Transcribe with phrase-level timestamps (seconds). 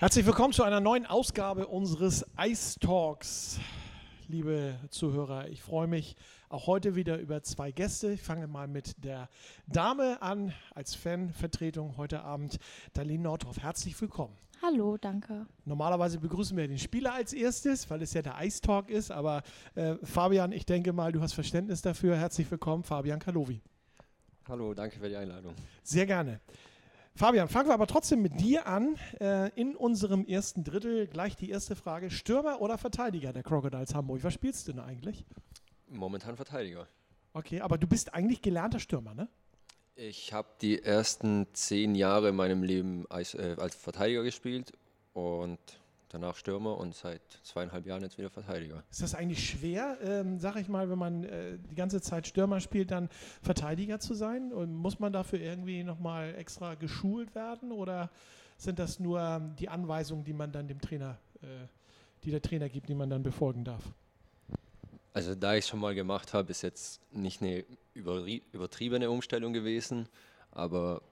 [0.00, 3.60] Herzlich willkommen zu einer neuen Ausgabe unseres Ice Talks.
[4.28, 6.16] Liebe Zuhörer, ich freue mich
[6.48, 8.10] auch heute wieder über zwei Gäste.
[8.12, 9.28] Ich fange mal mit der
[9.66, 12.58] Dame an, als Fanvertretung heute Abend,
[12.94, 13.58] Darlene Nordhoff.
[13.58, 14.34] Herzlich willkommen.
[14.62, 15.44] Hallo, danke.
[15.66, 19.10] Normalerweise begrüßen wir den Spieler als erstes, weil es ja der Ice Talk ist.
[19.10, 19.42] Aber
[19.74, 22.16] äh, Fabian, ich denke mal, du hast Verständnis dafür.
[22.16, 23.60] Herzlich willkommen, Fabian Kalovi.
[24.48, 25.52] Hallo, danke für die Einladung.
[25.82, 26.40] Sehr gerne.
[27.20, 28.96] Fabian, fangen wir aber trotzdem mit dir an.
[29.20, 32.10] Äh, in unserem ersten Drittel gleich die erste Frage.
[32.10, 34.24] Stürmer oder Verteidiger der Crocodiles Hamburg?
[34.24, 35.26] Was spielst du denn eigentlich?
[35.86, 36.88] Momentan Verteidiger.
[37.34, 39.28] Okay, aber du bist eigentlich gelernter Stürmer, ne?
[39.96, 44.72] Ich habe die ersten zehn Jahre in meinem Leben als, äh, als Verteidiger gespielt
[45.12, 45.58] und
[46.10, 48.82] danach Stürmer und seit zweieinhalb Jahren jetzt wieder Verteidiger.
[48.90, 52.60] Ist das eigentlich schwer, ähm, sag ich mal, wenn man äh, die ganze Zeit Stürmer
[52.60, 53.08] spielt, dann
[53.42, 54.52] Verteidiger zu sein?
[54.52, 58.10] Und muss man dafür irgendwie nochmal extra geschult werden oder
[58.56, 61.46] sind das nur ähm, die Anweisungen, die man dann dem Trainer, äh,
[62.24, 63.82] die der Trainer gibt, die man dann befolgen darf?
[65.12, 67.64] Also da ich schon mal gemacht habe, ist jetzt nicht eine
[67.94, 70.08] übertriebene Umstellung gewesen,
[70.52, 71.02] aber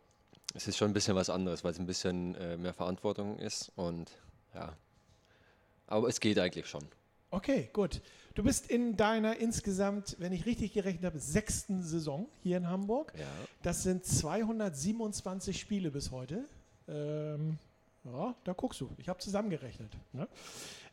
[0.55, 3.73] es ist schon ein bisschen was anderes, weil es ein bisschen äh, mehr Verantwortung ist
[3.77, 4.11] und
[4.55, 4.77] ja,
[5.89, 6.85] aber es geht eigentlich schon.
[7.31, 8.01] Okay, gut.
[8.35, 13.13] Du bist in deiner insgesamt, wenn ich richtig gerechnet habe, sechsten Saison hier in Hamburg.
[13.19, 13.27] Ja.
[13.63, 16.45] Das sind 227 Spiele bis heute.
[16.87, 17.59] Ähm,
[18.05, 18.91] ja, da guckst du.
[18.97, 19.93] Ich habe zusammengerechnet.
[20.13, 20.29] Ne?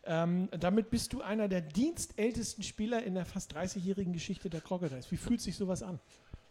[0.05, 5.11] Ähm, damit bist du einer der dienstältesten Spieler in der fast 30-jährigen Geschichte der Crocodiles.
[5.11, 5.99] Wie fühlt sich sowas an,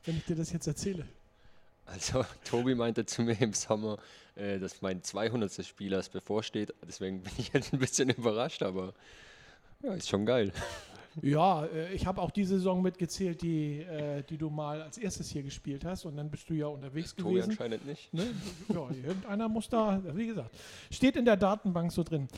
[0.05, 1.06] wenn ich dir das jetzt erzähle?
[1.86, 3.98] Also Tobi meinte zu mir im Sommer,
[4.36, 5.64] äh, dass mein 200.
[5.64, 6.74] Spiel erst bevorsteht.
[6.86, 8.94] Deswegen bin ich jetzt ein bisschen überrascht, aber
[9.82, 10.52] ja, ist schon geil.
[11.22, 15.30] Ja, äh, ich habe auch die Saison mitgezählt, die, äh, die du mal als erstes
[15.30, 16.05] hier gespielt hast.
[16.06, 17.50] Und dann bist du ja unterwegs Tobi gewesen.
[17.50, 18.12] anscheinend nicht.
[18.12, 18.27] Ne?
[18.68, 20.50] Ja, irgendeiner muss da, wie gesagt,
[20.90, 22.28] steht in der Datenbank so drin.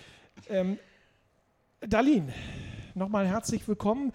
[0.50, 0.78] Ähm,
[1.80, 2.33] Darlene,
[2.94, 4.12] nochmal herzlich willkommen.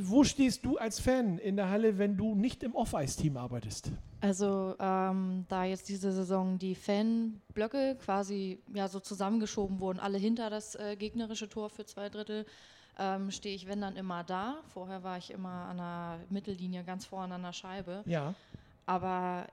[0.00, 3.90] Wo stehst du als Fan in der Halle, wenn du nicht im Off-Ice-Team arbeitest?
[4.20, 10.50] Also ähm, da jetzt diese Saison die Fanblöcke quasi ja so zusammengeschoben wurden, alle hinter
[10.50, 12.46] das äh, gegnerische Tor für zwei Drittel,
[12.98, 14.58] ähm, stehe ich wenn dann immer da.
[14.72, 18.02] Vorher war ich immer an der Mittellinie ganz vorne an der Scheibe.
[18.06, 18.34] Ja.
[18.86, 19.46] Aber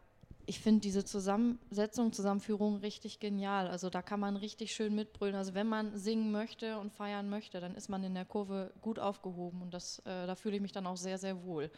[0.47, 3.67] ich finde diese Zusammensetzung, Zusammenführung richtig genial.
[3.67, 5.35] Also da kann man richtig schön mitbrüllen.
[5.35, 8.99] Also wenn man singen möchte und feiern möchte, dann ist man in der Kurve gut
[8.99, 11.71] aufgehoben und das, äh, da fühle ich mich dann auch sehr, sehr wohl.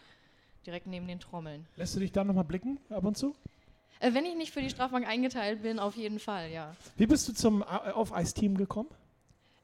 [0.66, 1.66] Direkt neben den Trommeln.
[1.78, 3.36] Lässt du dich da nochmal blicken ab und zu?
[4.00, 6.76] Äh, wenn ich nicht für die Strafbank eingeteilt bin, auf jeden Fall, ja.
[6.98, 8.90] Wie bist du zum äh, Off-Ice-Team gekommen?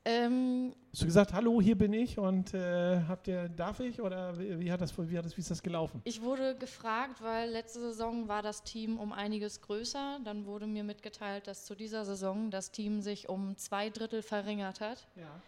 [0.06, 4.38] Ähm, Hast du gesagt, hallo, hier bin ich und äh, habt ihr, darf ich oder
[4.38, 6.02] wie, wie, hat das, wie, hat das, wie ist das gelaufen?
[6.04, 10.20] ich wurde gefragt, weil letzte Saison war das Team um einiges größer.
[10.26, 14.82] Dann wurde mir mitgeteilt, dass zu dieser Saison das Team sich um zwei Drittel verringert
[14.82, 15.42] hat Ja.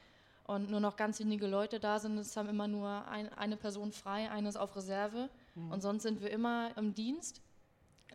[0.48, 2.18] und nur noch ganz wenige Leute da sind.
[2.18, 5.30] Es haben immer nur ein, eine Person frei, eine ist auf Reserve
[5.70, 7.42] und sonst sind wir immer im Dienst.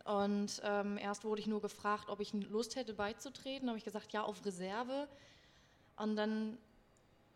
[0.05, 3.67] Und ähm, erst wurde ich nur gefragt, ob ich Lust hätte beizutreten.
[3.67, 5.07] habe ich gesagt, ja, auf Reserve.
[5.97, 6.57] Und dann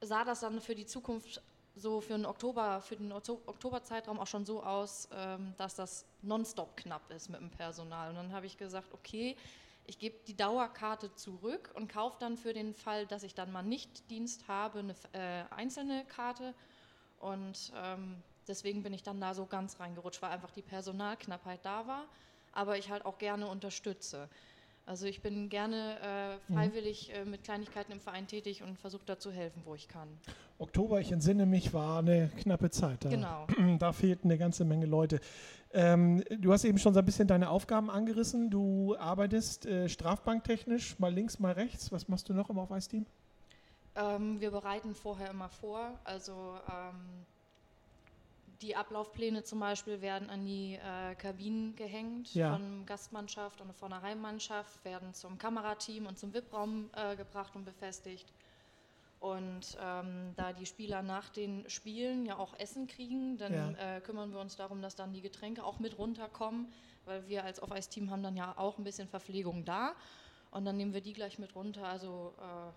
[0.02, 1.42] sah das dann für die Zukunft
[1.76, 6.06] so für den Oktober, für den Okto- Oktoberzeitraum auch schon so aus, ähm, dass das
[6.22, 8.10] nonstop knapp ist mit dem Personal.
[8.10, 9.36] Und dann habe ich gesagt, okay,
[9.86, 13.62] ich gebe die Dauerkarte zurück und kaufe dann für den Fall, dass ich dann mal
[13.62, 16.54] nicht Dienst habe, eine äh, einzelne Karte.
[17.20, 21.88] Und ähm, deswegen bin ich dann da so ganz reingerutscht, weil einfach die Personalknappheit da
[21.88, 22.06] war,
[22.52, 24.30] aber ich halt auch gerne unterstütze.
[24.88, 29.18] Also ich bin gerne äh, freiwillig äh, mit Kleinigkeiten im Verein tätig und versuche da
[29.18, 30.08] zu helfen, wo ich kann.
[30.60, 33.04] Oktober, ich entsinne mich, war eine knappe Zeit.
[33.04, 33.48] Da, Genau.
[33.80, 35.20] da fehlten eine ganze Menge Leute.
[35.74, 38.52] Ähm, du hast eben schon so ein bisschen deine Aufgaben angerissen.
[38.52, 41.92] Du arbeitest äh, strafbanktechnisch, mal links, mal rechts.
[41.92, 43.08] Was machst du noch im Auf-Eis-Team?
[43.96, 46.00] Ähm, wir bereiten vorher immer vor.
[46.04, 46.32] Also
[46.70, 47.26] ähm,
[48.62, 52.52] die Ablaufpläne zum Beispiel werden an die äh, Kabinen gehängt Ja.
[52.56, 57.66] von Gastmannschaft und von der Heimmannschaft, werden zum Kamerateam und zum VIP-Raum äh, gebracht und
[57.66, 58.32] befestigt.
[59.20, 63.98] Und ähm, da die Spieler nach den Spielen ja auch Essen kriegen, dann Ja.
[63.98, 66.72] äh, kümmern wir uns darum, dass dann die Getränke auch mit runterkommen,
[67.06, 69.96] weil wir als Off-Ice-Team haben dann ja auch ein bisschen Verpflegung da.
[70.52, 71.86] Und dann nehmen wir die gleich mit runter.
[71.88, 72.72] Also äh,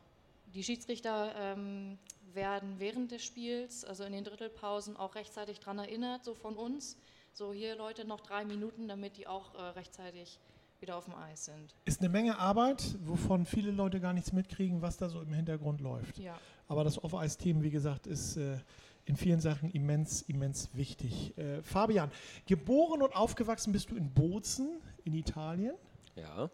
[0.55, 1.99] die Schiedsrichter ähm,
[2.35, 6.97] werden während des Spiels, also in den Drittelpausen, auch rechtzeitig daran erinnert, so von uns.
[7.33, 10.39] So hier Leute noch drei Minuten, damit die auch äh, rechtzeitig
[10.81, 11.75] wieder auf dem Eis sind.
[11.85, 15.81] Ist eine Menge Arbeit, wovon viele Leute gar nichts mitkriegen, was da so im Hintergrund
[15.81, 16.19] läuft.
[16.19, 16.39] Ja.
[16.69, 18.59] Aber das Off-Ice-Team, wie gesagt, ist äh,
[19.05, 21.37] in vielen Sachen immens, immens wichtig.
[21.37, 22.11] Äh, Fabian,
[22.47, 25.75] geboren und aufgewachsen bist du in Bozen in Italien.
[26.15, 26.50] Ja,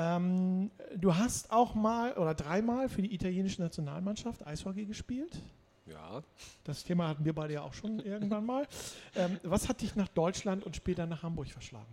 [0.00, 5.36] Ähm, du hast auch mal oder dreimal für die italienische Nationalmannschaft Eishockey gespielt.
[5.86, 6.22] Ja.
[6.62, 8.68] Das Thema hatten wir beide ja auch schon irgendwann mal.
[9.16, 11.92] Ähm, was hat dich nach Deutschland und später nach Hamburg verschlagen?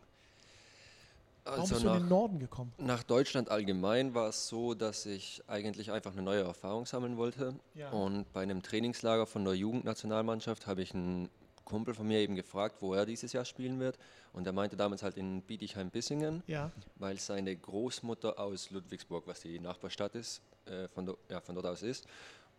[1.46, 2.74] Warum Also bist du in nach, den Norden gekommen?
[2.78, 7.56] nach Deutschland allgemein war es so, dass ich eigentlich einfach eine neue Erfahrung sammeln wollte.
[7.74, 7.90] Ja.
[7.90, 11.30] Und bei einem Trainingslager von der Jugendnationalmannschaft habe ich einen
[11.66, 13.98] Kumpel von mir eben gefragt, wo er dieses Jahr spielen wird.
[14.34, 19.60] Und er meinte damals halt in Bietigheim-Bissingen, Ja, weil seine Großmutter aus Ludwigsburg, was die
[19.60, 22.08] Nachbarstadt ist, äh, von, do, ja, von dort aus ist.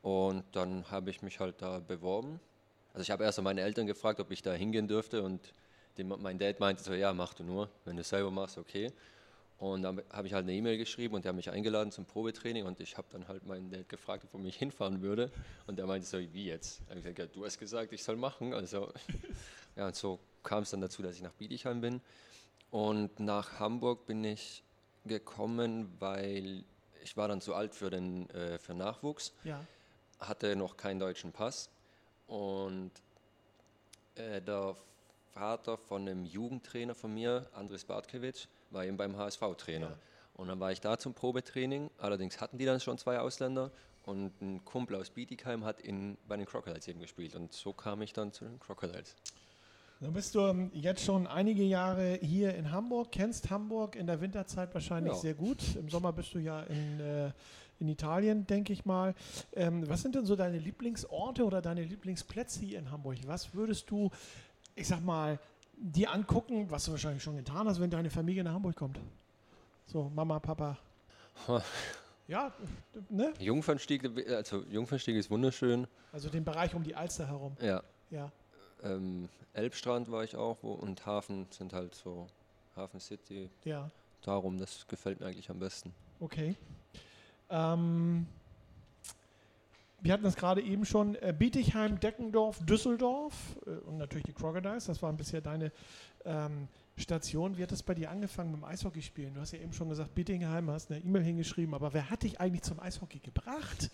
[0.02, 2.40] Und dann habe ich mich halt da beworben.
[2.92, 5.52] Also ich habe erst meine Eltern gefragt, ob ich da hingehen dürfte und
[5.96, 8.92] die, mein Dad meinte so, ja, mach du nur, wenn du es selber machst, okay.
[9.58, 12.66] Und dann habe ich halt eine E-Mail geschrieben und die haben mich eingeladen zum Probetraining
[12.66, 15.30] und ich habe dann halt meinen Dad gefragt, ob er mich hinfahren würde.
[15.66, 16.82] Und der meinte so, wie jetzt?
[16.90, 18.52] Ich gesagt, ja, du hast gesagt, ich soll machen.
[18.52, 18.92] Also
[19.76, 22.00] ja, und so kam es dann dazu, dass ich nach Bietigheim bin.
[22.70, 24.62] Und nach Hamburg bin ich
[25.06, 26.64] gekommen, weil
[27.02, 29.64] ich war dann zu alt für den äh, für Nachwuchs, ja.
[30.18, 31.70] hatte noch keinen deutschen Pass
[32.26, 32.90] und
[34.16, 34.76] äh, der
[35.32, 39.90] Vater von einem Jugendtrainer von mir, Andres Bartkiewicz, war eben beim HSV-Trainer.
[39.90, 39.98] Ja.
[40.34, 41.90] Und dann war ich da zum Probetraining.
[41.98, 43.70] Allerdings hatten die dann schon zwei Ausländer
[44.04, 47.34] und ein Kumpel aus Bietigheim hat in, bei den Crocodiles eben gespielt.
[47.34, 49.16] Und so kam ich dann zu den Crocodiles.
[50.00, 54.20] Dann bist du ähm, jetzt schon einige Jahre hier in Hamburg, kennst Hamburg in der
[54.20, 55.18] Winterzeit wahrscheinlich Ja.
[55.18, 55.74] sehr gut.
[55.74, 57.32] Im Sommer bist du ja in, äh,
[57.80, 59.14] in Italien, denke ich mal.
[59.54, 63.16] Ähm, was sind denn so deine Lieblingsorte oder deine Lieblingsplätze hier in Hamburg?
[63.26, 64.10] Was würdest du,
[64.74, 65.38] ich sag mal,
[65.76, 68.98] dir angucken, was du wahrscheinlich schon getan hast, wenn deine Familie nach Hamburg kommt?
[69.86, 70.76] So, Mama, Papa.
[72.28, 72.52] Ja,
[73.08, 73.32] ne?
[73.38, 75.86] Jungfernstieg, also Jungfernstieg ist wunderschön.
[76.12, 77.56] Also den Bereich um die Alster herum.
[77.60, 78.32] Ja, Ja.
[78.82, 82.26] ähm, Elbstrand war ich auch wo, und Hafen sind halt so
[82.74, 83.48] Hafen City.
[83.64, 83.88] Ja,
[84.22, 85.94] Darum, das gefällt mir eigentlich am besten.
[86.18, 86.56] okay.
[87.48, 88.26] Ähm,
[90.00, 91.14] wir hatten das gerade eben schon.
[91.16, 93.34] Äh, Bietigheim, Deckendorf, Düsseldorf
[93.66, 94.86] äh, und natürlich die Crocodiles.
[94.86, 95.72] Das waren bisher deine
[96.24, 97.56] ähm, Stationen.
[97.56, 99.34] Wie hat das bei dir angefangen mit dem Eishockeyspielen?
[99.34, 101.74] Du hast ja eben schon gesagt, Bietigheim, hast eine E-Mail hingeschrieben.
[101.74, 103.90] Aber wer hat dich eigentlich zum Eishockey gebracht?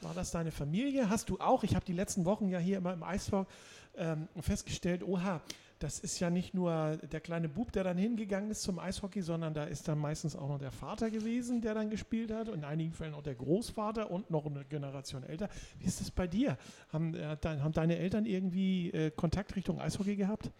[0.00, 1.10] War das deine Familie?
[1.10, 1.62] Hast du auch?
[1.62, 3.50] Ich habe die letzten Wochen ja hier immer im Eishockey
[3.96, 5.40] ähm, festgestellt, oha,
[5.80, 9.54] das ist ja nicht nur der kleine Bub, der dann hingegangen ist zum Eishockey, sondern
[9.54, 12.48] da ist dann meistens auch noch der Vater gewesen, der dann gespielt hat.
[12.48, 15.48] Und in einigen Fällen auch der Großvater und noch eine Generation älter.
[15.78, 16.58] Wie ist das bei dir?
[16.92, 20.50] Haben, äh, dein, haben deine Eltern irgendwie äh, Kontakt Richtung Eishockey gehabt?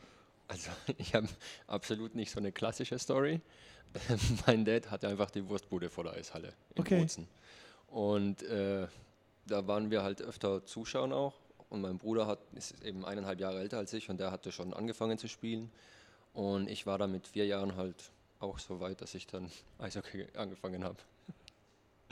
[0.49, 1.29] Also ich habe
[1.67, 3.43] absolut nicht so eine klassische Story.
[4.47, 6.99] mein Dad hatte einfach die Wurstbude vor der Eishalle in Okay.
[6.99, 7.29] Bozen.
[7.89, 8.87] Und äh,
[9.47, 11.35] da waren wir halt öfter zuschauen auch.
[11.71, 14.75] Und mein Bruder hat, ist eben eineinhalb Jahre älter als ich und der hatte schon
[14.75, 15.71] angefangen zu spielen.
[16.35, 20.27] Und ich war dann mit vier Jahren halt auch so weit, dass ich dann Eishockey
[20.37, 20.99] angefangen habe.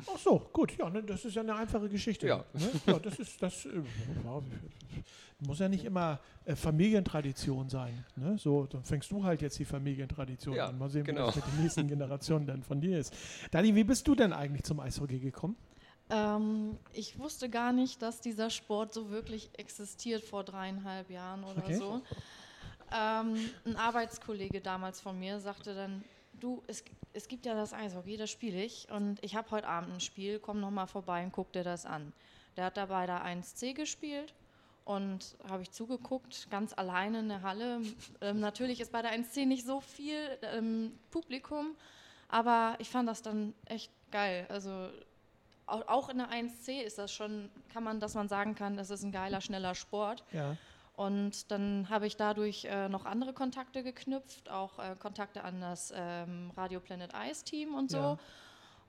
[0.07, 2.29] Ach so, gut, ja, ne, das ist ja eine einfache Geschichte.
[2.29, 2.45] Ja.
[2.53, 2.71] Ne?
[2.87, 3.83] ja das ist, das äh,
[5.41, 8.05] muss ja nicht immer äh, Familientradition sein.
[8.15, 8.39] Ne?
[8.39, 10.79] So, dann fängst du halt jetzt die Familientradition Ja, an.
[10.79, 11.23] Mal sehen, genau.
[11.23, 13.13] wie das mit den nächsten Generationen dann von dir ist.
[13.51, 15.57] Dani, wie bist du denn eigentlich zum Eishockey gekommen?
[16.11, 21.65] Ähm, ich wusste gar nicht, dass dieser Sport so wirklich existiert vor dreieinhalb Jahren oder
[21.65, 21.79] Okay.
[21.79, 22.03] so.
[22.93, 26.03] Ähm, ein Arbeitskollege damals von mir sagte dann,
[26.41, 26.83] du, es,
[27.13, 30.39] es gibt ja das Eishockey, das spiele ich und ich habe heute Abend ein Spiel,
[30.39, 32.13] komm noch mal vorbei und guck dir das an.
[32.57, 34.33] Der hat dabei da 1C gespielt
[34.85, 37.83] und habe ich zugeguckt, ganz alleine in der Halle.
[38.23, 41.77] Ähm, natürlich ist bei der 1C nicht so viel ähm, Publikum,
[42.29, 44.47] aber ich fand das dann echt geil.
[44.49, 44.89] Also
[45.69, 49.03] auch in der 1C ist das schon, kann man, dass man sagen kann, das ist
[49.03, 50.25] ein geiler, schneller Sport.
[50.33, 50.57] Ja.
[50.97, 55.93] Und dann habe ich dadurch äh, noch andere Kontakte geknüpft, auch äh, Kontakte an das
[55.95, 57.99] ähm, Radio Planet Ice Team und so.
[57.99, 58.19] Ja.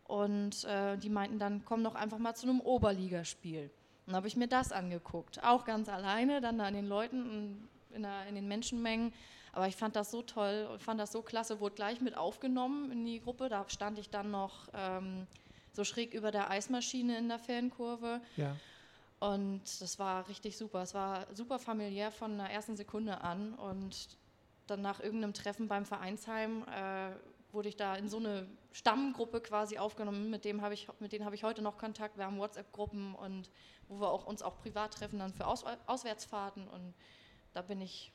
[0.05, 3.69] Und äh, die meinten dann, komm doch einfach mal zu einem Oberligaspiel.
[4.07, 8.01] Dann habe ich mir das angeguckt, auch ganz alleine, dann da an den Leuten, in,
[8.01, 9.13] der, in den Menschenmengen.
[9.51, 12.91] Aber ich fand das so toll, und fand das so klasse, wurde gleich mit aufgenommen
[12.91, 13.49] in die Gruppe.
[13.49, 15.27] Da stand ich dann noch ähm,
[15.73, 18.21] so schräg über der Eismaschine in der Fankurve.
[18.37, 18.55] Ja.
[19.19, 20.81] Und das war richtig super.
[20.81, 23.53] Es war super familiär von der ersten Sekunde an.
[23.53, 24.17] Und
[24.67, 27.11] dann nach irgendeinem Treffen beim Vereinsheim äh,
[27.51, 30.29] wurde ich da in so eine Stammgruppe quasi aufgenommen.
[30.29, 32.17] Mit, dem ich, mit denen habe ich heute noch Kontakt.
[32.17, 33.49] Wir haben WhatsApp-Gruppen und
[33.89, 36.67] wo wir auch, uns auch privat treffen dann für Aus, Auswärtsfahrten.
[36.67, 36.93] Und
[37.53, 38.13] da bin ich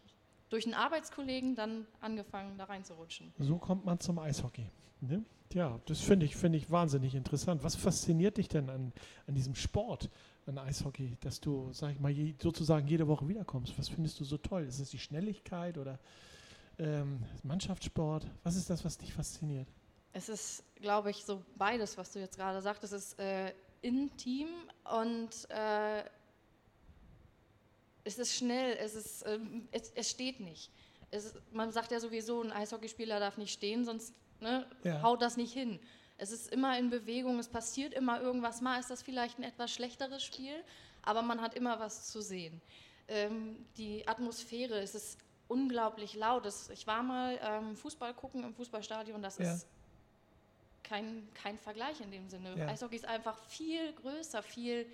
[0.49, 3.33] durch einen Arbeitskollegen dann angefangen, da reinzurutschen.
[3.39, 4.71] So kommt man zum Eishockey.
[5.01, 5.25] Ne?
[5.53, 7.63] Ja, das finde ich, finde ich wahnsinnig interessant.
[7.63, 8.93] Was fasziniert dich denn an,
[9.27, 10.11] an diesem Sport,
[10.47, 13.79] an Eishockey, dass du, sag ich mal, je, sozusagen jede Woche wiederkommst?
[13.79, 14.65] Was findest du so toll?
[14.65, 16.01] Ist es die Schnelligkeit oder
[16.79, 18.27] ähm, Mannschaftssport?
[18.43, 19.69] Was ist das, was dich fasziniert?
[20.13, 22.83] Es ist, glaube ich, so beides, was du jetzt gerade sagst.
[22.85, 24.49] Es ist äh, intim
[24.85, 26.03] und äh,
[28.05, 30.71] es ist schnell, es, ist, ähm, es, es steht nicht.
[31.11, 35.03] Es, man sagt ja sowieso, ein Eishockeyspieler darf nicht stehen, sonst ne, Ja.
[35.03, 35.79] haut das nicht hin.
[36.19, 38.61] Es ist immer in Bewegung, es passiert immer irgendwas.
[38.61, 40.55] Mal ist das vielleicht ein etwas schlechteres Spiel,
[41.03, 42.61] aber man hat immer was zu sehen.
[43.09, 45.19] Ähm, die Atmosphäre, es ist
[45.49, 46.47] unglaublich laut.
[46.47, 49.53] Es, ich war mal ähm, Fußball gucken im Fußballstadion, das Ja.
[49.55, 49.67] ist
[50.83, 52.55] kein, kein Vergleich in dem Sinne.
[52.57, 52.67] Ja.
[52.69, 54.87] Eishockey ist einfach viel größer, viel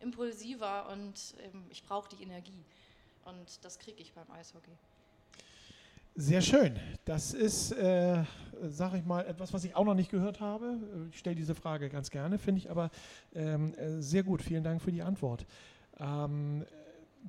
[0.00, 2.64] impulsiver und ähm, ich brauche die Energie.
[3.24, 4.72] Und das kriege ich beim Eishockey.
[6.16, 6.78] Sehr schön.
[7.04, 8.24] Das ist, äh,
[8.68, 10.78] sag ich mal, etwas, was ich auch noch nicht gehört habe.
[11.10, 12.90] Ich stelle diese Frage ganz gerne, finde ich aber
[13.34, 14.42] ähm, äh, sehr gut.
[14.42, 15.46] Vielen Dank für die Antwort.
[15.98, 16.66] Ähm,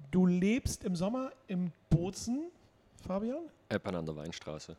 [0.10, 2.52] du lebst im Sommer im Bozen,
[3.06, 3.44] Fabian?
[3.70, 4.76] Eppern an der Weinstraße.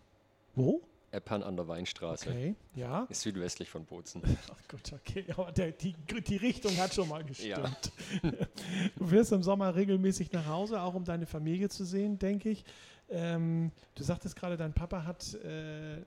[0.54, 0.82] Wo?
[1.12, 2.30] Eppern an der Weinstraße.
[2.30, 3.04] Okay, ja.
[3.10, 4.22] Ist südwestlich von Bozen.
[4.50, 5.24] Ach gut, okay.
[5.36, 5.94] Aber der, die,
[6.26, 7.92] die Richtung hat schon mal gestimmt.
[8.22, 8.32] Ja.
[8.96, 12.64] Du wirst im Sommer regelmäßig nach Hause, auch um deine Familie zu sehen, denke ich.
[13.10, 16.02] Ähm, du sagtest gerade, dein Papa hat äh,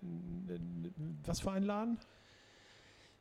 [1.25, 2.00] was für einen Laden?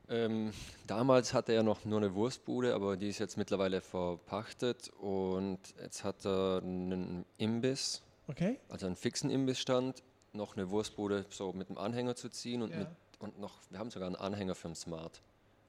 [0.09, 0.53] Ähm,
[0.87, 6.05] damals hatte er noch nur eine Wurstbude, aber die ist jetzt mittlerweile verpachtet und jetzt
[6.05, 8.59] hat er einen Imbiss, Okay.
[8.69, 10.03] also einen fixen Imbissstand,
[10.35, 12.79] noch eine Wurstbude so mit einem Anhänger zu ziehen und, Ja.
[12.79, 12.89] mit,
[13.19, 15.21] und noch, wir haben sogar einen Anhänger für einen Smart.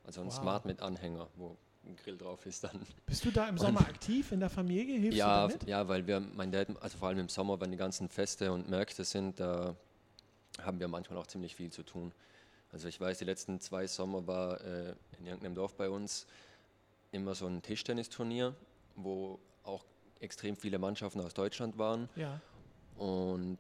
[0.04, 0.38] Also einen Wow.
[0.40, 1.56] Smart mit Anhänger, wo
[1.86, 2.86] ein Grill drauf ist dann.
[3.06, 5.00] Bist du da im Sommer aktiv in der Familie?
[5.00, 8.10] Hilfst Ja, ja, weil wir, mein Dad, also vor allem im Sommer, wenn die ganzen
[8.10, 9.76] Feste und Märkte sind, da
[10.62, 12.12] haben wir manchmal auch ziemlich viel zu tun.
[12.72, 16.26] Also ich weiß, die letzten zwei Sommer war äh, in irgendeinem Dorf bei uns
[17.12, 18.54] immer so ein Tischtennisturnier,
[18.96, 19.86] wo auch
[20.20, 22.10] extrem viele Mannschaften aus Deutschland waren.
[22.16, 22.42] Ja.
[22.98, 23.60] Und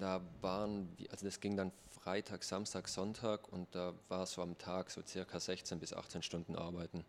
[0.00, 4.90] da waren, also das ging dann Freitag, Samstag, Sonntag und da war so am Tag
[4.90, 7.04] so circa 16 bis 18 Stunden arbeiten.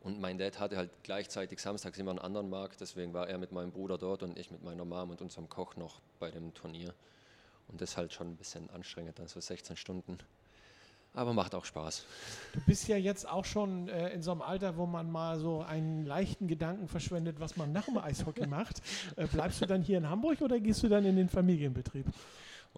[0.00, 3.50] Und mein Dad hatte halt gleichzeitig samstags immer einen anderen Markt, deswegen war er mit
[3.50, 6.94] meinem Bruder dort und ich mit meiner Mom und unserem Koch noch bei dem Turnier.
[7.68, 10.18] Und das ist halt schon ein bisschen anstrengend, dann so 16 Stunden.
[11.16, 12.04] Aber macht auch Spaß.
[12.52, 15.62] Du bist ja jetzt auch schon äh, in so einem Alter, wo man mal so
[15.62, 18.82] einen leichten Gedanken verschwendet, was man nach dem Eishockey macht.
[19.16, 22.04] Äh, bleibst du dann hier in Hamburg oder gehst du dann in den Familienbetrieb?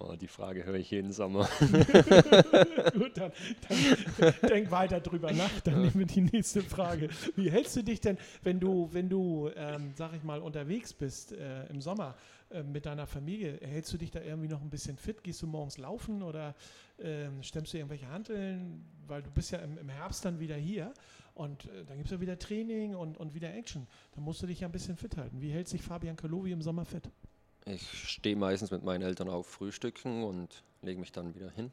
[0.00, 1.48] Oh, die Frage höre ich jeden Sommer.
[2.92, 3.32] Gut, dann,
[3.68, 5.60] dann denk weiter drüber nach.
[5.64, 7.08] Dann nehmen wir die nächste Frage.
[7.34, 11.32] Wie hältst du dich denn, wenn du, wenn du, ähm, sag ich mal, unterwegs bist
[11.32, 12.14] äh, im Sommer
[12.50, 13.58] äh, mit deiner Familie?
[13.60, 15.24] Hältst du dich da irgendwie noch ein bisschen fit?
[15.24, 16.54] Gehst du morgens laufen oder
[17.00, 18.84] ähm, stemmst du irgendwelche Hanteln?
[19.08, 20.94] Weil du bist ja im, im Herbst dann wieder hier
[21.34, 23.88] und äh, dann gibt es ja wieder Training und, und wieder Action.
[24.14, 25.40] Da musst du dich ja ein bisschen fit halten.
[25.40, 27.10] Wie hält sich Fabian Kalowi im Sommer fit?
[27.68, 31.70] Ich stehe meistens mit meinen Eltern auf Frühstücken und lege mich dann wieder hin.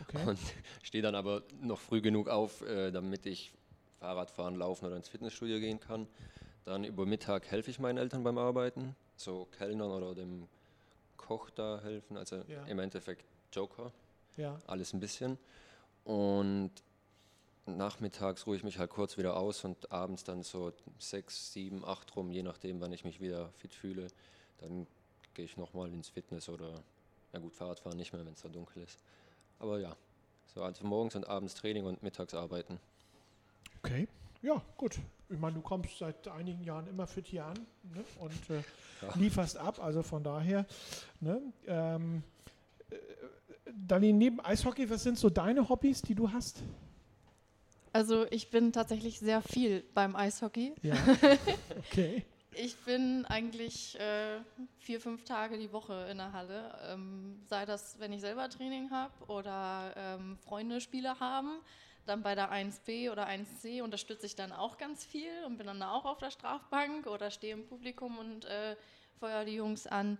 [0.00, 0.24] Okay.
[0.26, 0.38] Und
[0.82, 3.52] stehe dann aber noch früh genug auf, äh, damit ich
[3.98, 6.06] Fahrrad fahren, laufen oder ins Fitnessstudio gehen kann.
[6.64, 10.48] Dann über Mittag helfe ich meinen Eltern beim Arbeiten, so Kellnern oder dem
[11.16, 12.16] Koch da helfen.
[12.16, 12.64] Also Ja.
[12.66, 13.92] im Endeffekt Joker,
[14.36, 14.58] Ja.
[14.66, 15.38] alles ein bisschen.
[16.04, 16.70] Und
[17.66, 22.14] nachmittags ruhe ich mich halt kurz wieder aus und abends dann so sechs, sieben, acht
[22.14, 24.08] rum, je nachdem, wann ich mich wieder fit fühle.
[24.58, 24.86] Dann
[25.34, 26.82] gehe ich nochmal ins Fitness oder,
[27.32, 28.98] ja gut, Fahrradfahren nicht mehr, wenn es da dunkel ist.
[29.58, 29.96] Aber ja,
[30.54, 32.78] so also morgens und abends Training und mittags arbeiten.
[33.82, 34.06] Okay,
[34.42, 34.98] ja, gut.
[35.28, 37.54] Ich meine, du kommst seit einigen Jahren immer fit hier an
[37.94, 38.04] ne?
[38.20, 38.62] und äh,
[39.00, 39.14] Ja.
[39.16, 40.66] lieferst ab, also von daher.
[41.20, 41.40] Ne?
[41.66, 42.22] Ähm,
[42.90, 42.96] äh,
[43.72, 46.62] Darlene, neben Eishockey, was sind so deine Hobbys, die du hast?
[47.94, 50.74] Also ich bin tatsächlich sehr viel beim Eishockey.
[50.82, 50.96] Ja.
[51.90, 52.24] Okay.
[52.54, 54.40] Ich bin eigentlich äh,
[54.78, 56.78] vier, fünf Tage die Woche in der Halle.
[56.86, 61.60] Ähm, sei das, wenn ich selber Training habe oder ähm, Freunde Spiele haben.
[62.04, 65.82] Dann bei der 1B oder 1C unterstütze ich dann auch ganz viel und bin dann
[65.82, 68.76] auch auf der Strafbank oder stehe im Publikum und äh,
[69.18, 70.18] feuer die Jungs an.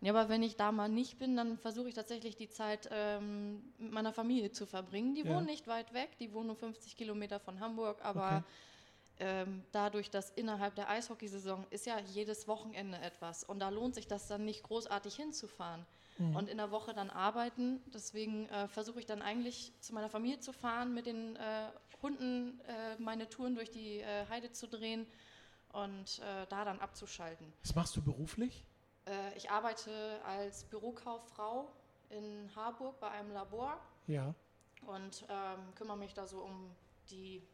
[0.00, 3.62] Ja, aber wenn ich da mal nicht bin, dann versuche ich tatsächlich die Zeit ähm,
[3.78, 5.14] mit meiner Familie zu verbringen.
[5.14, 5.34] Die Ja.
[5.34, 8.42] wohnen nicht weit weg, die wohnen nur 50 Kilometer von Hamburg, aber Okay.
[9.20, 14.06] Ähm, dadurch, dass innerhalb der Eishockeysaison ist ja jedes Wochenende etwas und da lohnt sich
[14.06, 15.84] das dann nicht großartig hinzufahren
[16.20, 16.34] Mhm.
[16.34, 17.80] und in der Woche dann arbeiten.
[17.94, 21.68] Deswegen äh, versuche ich dann eigentlich zu meiner Familie zu fahren, mit den äh,
[22.02, 25.06] Hunden äh, meine Touren durch die äh, Heide zu drehen
[25.72, 27.52] und äh, da dann abzuschalten.
[27.62, 28.64] Was machst du beruflich?
[29.06, 31.68] Äh, ich arbeite als Bürokauffrau
[32.10, 34.34] in Harburg bei einem Labor Ja.
[34.86, 36.74] und ähm, kümmere mich da so um
[37.10, 37.46] die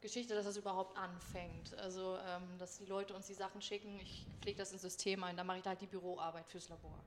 [0.00, 1.76] Geschichte, dass das überhaupt anfängt.
[1.78, 5.36] Also, ähm, dass die Leute uns die Sachen schicken, ich pflege das ins System ein,
[5.36, 6.98] dann mache ich da halt die Büroarbeit fürs Labor.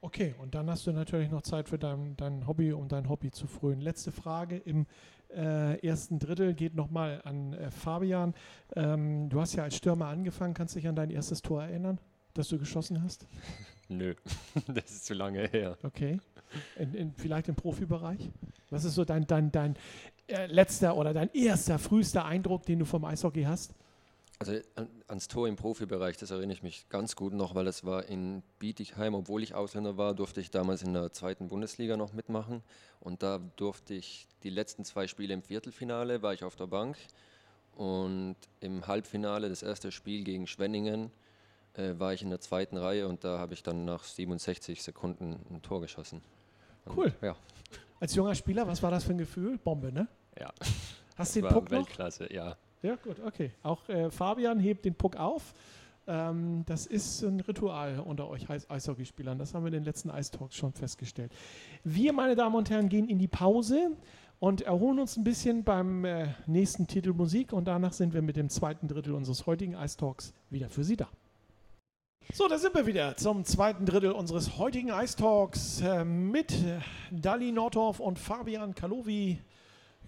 [0.00, 3.30] Okay, und dann hast du natürlich noch Zeit für dein, dein Hobby, um dein Hobby
[3.30, 3.80] zu frönen.
[3.80, 4.86] Letzte Frage im
[5.34, 8.34] äh, ersten Drittel geht nochmal an äh, Fabian.
[8.76, 10.52] Ähm, du hast ja als Stürmer angefangen.
[10.52, 11.98] Kannst du dich an dein erstes Tor erinnern,
[12.34, 13.26] das du geschossen hast?
[13.88, 14.14] Nö,
[14.66, 15.78] das ist zu lange her.
[15.82, 16.18] Okay.
[16.76, 18.30] In, in, vielleicht im Profibereich?
[18.70, 19.76] Was ist so dein, dein, dein
[20.28, 23.74] letzter oder dein erster, frühester Eindruck, den du vom Eishockey hast?
[24.38, 27.84] Also an, ans Tor im Profibereich, das erinnere ich mich ganz gut noch, weil das
[27.84, 29.14] war in Bietigheim.
[29.14, 32.62] Obwohl ich Ausländer war, durfte ich damals in der zweiten Bundesliga noch mitmachen.
[33.00, 36.96] Und da durfte ich die letzten zwei Spiele im Viertelfinale, war ich auf der Bank.
[37.76, 41.10] Und im Halbfinale, das erste Spiel gegen Schwenningen,
[41.74, 45.40] äh, war ich in der zweiten Reihe und da habe ich dann nach 67 Sekunden
[45.50, 46.22] ein Tor geschossen.
[46.84, 47.14] Und, cool.
[47.20, 47.36] Ja.
[48.00, 49.58] Als junger Spieler, was war das für ein Gefühl?
[49.58, 50.08] Bombe, ne?
[50.38, 50.52] Ja.
[51.16, 51.78] Hast du den Puck noch?
[51.78, 52.56] Weltklasse, ja.
[52.82, 53.52] Ja, gut, okay.
[53.62, 55.54] Auch äh, Fabian hebt den Puck auf.
[56.06, 59.38] Ähm, das ist ein Ritual unter euch Eishockeyspielern.
[59.38, 61.32] Das haben wir in den letzten Ice Talks schon festgestellt.
[61.82, 63.92] Wir, meine Damen und Herren, gehen in die Pause
[64.38, 68.36] und erholen uns ein bisschen beim äh, nächsten Titel Musik und danach sind wir mit
[68.36, 71.08] dem zweiten Drittel unseres heutigen Ice Talks wieder für Sie da.
[72.32, 76.52] So, da sind wir wieder zum zweiten Drittel unseres heutigen Ice Talks äh, mit
[77.12, 79.40] Dali Nordhoff und Fabian Kalovi.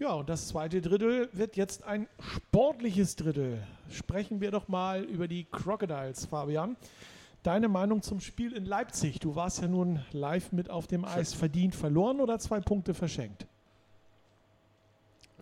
[0.00, 3.64] Ja, und das zweite Drittel wird jetzt ein sportliches Drittel.
[3.90, 6.76] Sprechen wir doch mal über die Crocodiles, Fabian.
[7.44, 9.20] Deine Meinung zum Spiel in Leipzig?
[9.20, 11.32] Du warst ja nun live mit auf dem Eis.
[11.32, 13.46] Verdient verloren oder zwei Punkte verschenkt?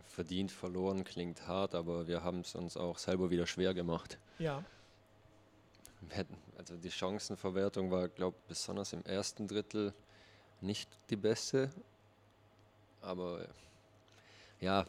[0.07, 4.19] Verdient verloren klingt hart, aber wir haben es uns auch selber wieder schwer gemacht.
[4.39, 4.63] Ja.
[6.57, 9.93] Also die Chancenverwertung war, glaube ich, besonders im ersten Drittel
[10.61, 11.71] nicht die beste.
[13.01, 13.47] Aber
[14.61, 14.87] ja,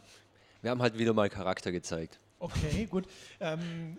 [0.61, 2.19] wir haben halt wieder mal Charakter gezeigt.
[2.39, 3.07] Okay, gut.
[3.39, 3.97] Ähm,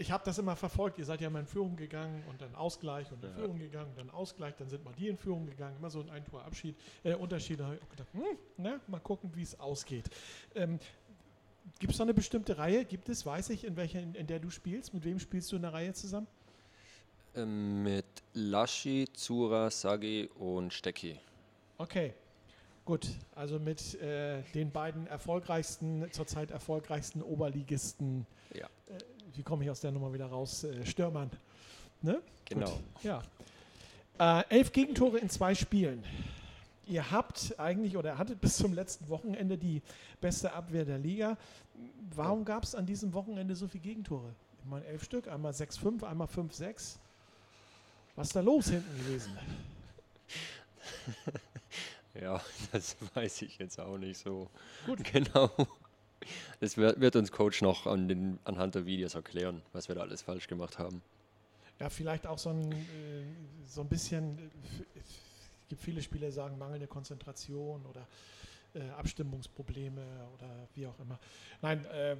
[0.00, 0.98] ich habe das immer verfolgt.
[0.98, 3.36] Ihr seid ja mal in Führung gegangen und dann Ausgleich und in ja.
[3.36, 5.76] Führung gegangen, dann Ausgleich, dann sind mal die in Führung gegangen.
[5.76, 7.60] Immer so ein Ein-Tor-Abschied, äh, Unterschied.
[7.60, 10.08] Da habe ich auch gedacht, hm, na, mal gucken, wie es ausgeht.
[10.54, 10.78] Ähm,
[11.78, 12.84] Gibt es da eine bestimmte Reihe?
[12.84, 14.92] Gibt es, weiß ich, in welcher, in, in, der du spielst?
[14.92, 16.26] Mit wem spielst du in der Reihe zusammen?
[17.34, 18.04] Ähm, mit
[18.34, 21.18] Laschi, Zura, Sagi und Stecki.
[21.78, 22.12] Okay.
[22.84, 28.26] Gut, also mit äh, den beiden erfolgreichsten, zurzeit erfolgreichsten Oberligisten.
[28.54, 28.66] Ja.
[28.88, 28.98] Äh,
[29.36, 30.64] wie komme ich aus der Nummer wieder raus?
[30.64, 31.30] Äh, Stürmern.
[32.02, 32.20] Ne?
[32.46, 32.70] Genau.
[32.70, 33.04] Gut.
[33.04, 33.22] Ja.
[34.18, 36.04] Äh, elf Gegentore in zwei Spielen.
[36.90, 39.80] Ihr habt eigentlich oder hattet bis zum letzten Wochenende die
[40.20, 41.38] beste Abwehr der Liga.
[42.12, 44.34] Warum gab es an diesem Wochenende so viele Gegentore?
[44.58, 46.96] Ich meine, elf Stück, einmal 6-5, einmal 5-6.
[48.16, 49.38] Was ist da los hinten gewesen?
[52.20, 52.40] Ja,
[52.72, 54.50] das weiß ich jetzt auch nicht so
[54.84, 55.04] Gut.
[55.12, 55.48] genau.
[56.58, 60.22] Das wird, uns Coach noch an den, anhand der Videos erklären, was wir da alles
[60.22, 61.02] falsch gemacht haben.
[61.78, 63.22] Ja, vielleicht auch so ein, äh,
[63.64, 64.50] so ein bisschen,
[64.96, 65.29] es
[65.70, 68.06] gibt viele Spieler, die sagen mangelnde Konzentration oder
[68.74, 71.18] äh, Abstimmungsprobleme oder wie auch immer.
[71.62, 72.16] Nein, äh,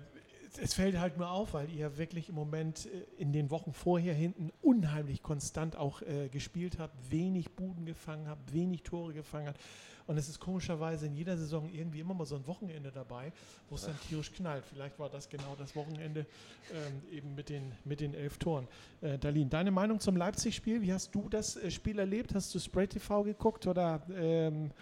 [0.59, 4.15] es fällt halt nur auf, weil ihr wirklich im Moment äh, in den Wochen vorher
[4.15, 9.61] hinten unheimlich konstant auch äh, gespielt habt, wenig Buden gefangen habt, wenig Tore gefangen habt.
[10.07, 13.33] Und es ist komischerweise in jeder Saison irgendwie immer mal so ein Wochenende dabei,
[13.69, 14.65] wo es dann tierisch knallt.
[14.65, 16.27] Vielleicht war das genau das Wochenende
[16.73, 18.67] ähm, eben mit den, mit den elf Toren.
[19.03, 20.83] Äh, Darlene, deine Meinung zum Leipzig-Spiel?
[20.83, 22.35] Wie hast du das äh, Spiel erlebt?
[22.35, 24.73] Hast du Spray TV geguckt oder ähm,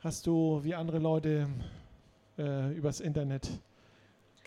[0.00, 1.48] hast du wie andere Leute
[2.38, 3.50] äh, übers Internet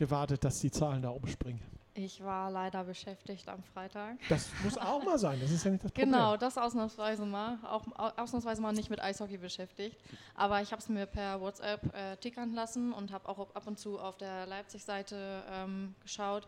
[0.02, 1.62] gewartet, dass die Zahlen da umspringen.
[1.94, 4.18] Ich war leider beschäftigt am Freitag.
[4.30, 6.12] Das muss auch mal sein, das ist ja nicht das Problem.
[6.12, 7.60] Genau, das ausnahmsweise mal.
[7.64, 7.86] Auch
[8.18, 9.96] ausnahmsweise mal nicht mit Eishockey beschäftigt.
[10.34, 13.78] Aber ich habe es mir per WhatsApp äh, tickern lassen und habe auch ab und
[13.78, 16.48] zu auf der Leipzig-Seite ähm, geschaut.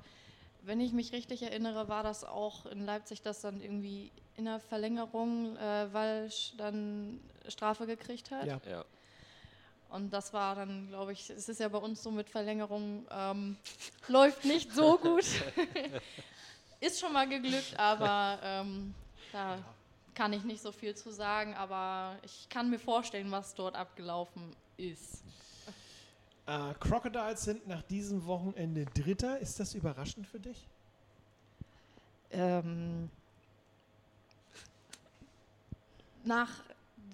[0.64, 4.60] Wenn ich mich richtig erinnere, war das auch in Leipzig, dass dann irgendwie in der
[4.62, 8.48] Verlängerung äh, Walsch dann Strafe gekriegt hat.
[8.48, 8.60] Ja.
[8.68, 8.84] ja.
[9.94, 13.58] Und das war dann, glaube ich, es ist ja bei uns so mit Verlängerung, ähm,
[14.08, 15.24] läuft nicht so gut.
[16.80, 18.96] ist schon mal geglückt, aber ähm,
[19.32, 19.60] da
[20.16, 21.54] kann ich nicht so viel zu sagen.
[21.54, 25.24] Aber ich kann mir vorstellen, was dort abgelaufen ist.
[26.48, 29.38] Uh, Crocodiles sind nach diesem Wochenende Dritter.
[29.38, 30.68] Ist das überraschend für dich?
[32.32, 33.12] Ähm,
[36.24, 36.50] nach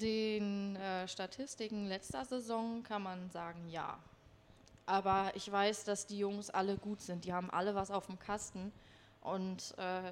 [0.01, 3.99] den äh, Statistiken letzter Saison kann man sagen, ja.
[4.85, 7.25] Aber ich weiß, dass die Jungs alle gut sind.
[7.25, 8.71] Die haben alle was auf dem Kasten.
[9.21, 10.11] Und äh,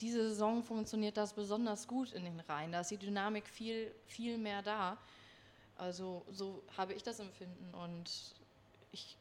[0.00, 2.72] diese Saison funktioniert das besonders gut in den Reihen.
[2.72, 4.98] Da ist die Dynamik viel, viel mehr da.
[5.76, 7.72] Also so habe ich das empfinden.
[7.74, 8.34] Und
[8.90, 9.16] ich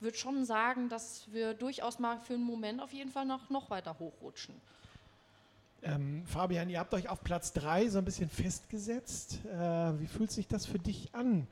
[0.00, 3.70] würde schon sagen, dass wir durchaus mal für einen Moment auf jeden Fall noch, noch
[3.70, 4.60] weiter hochrutschen.
[5.82, 9.38] Ähm, Fabian, ihr habt euch auf Platz 3 so ein bisschen festgesetzt.
[9.46, 11.46] Äh, wie fühlt sich das für dich an,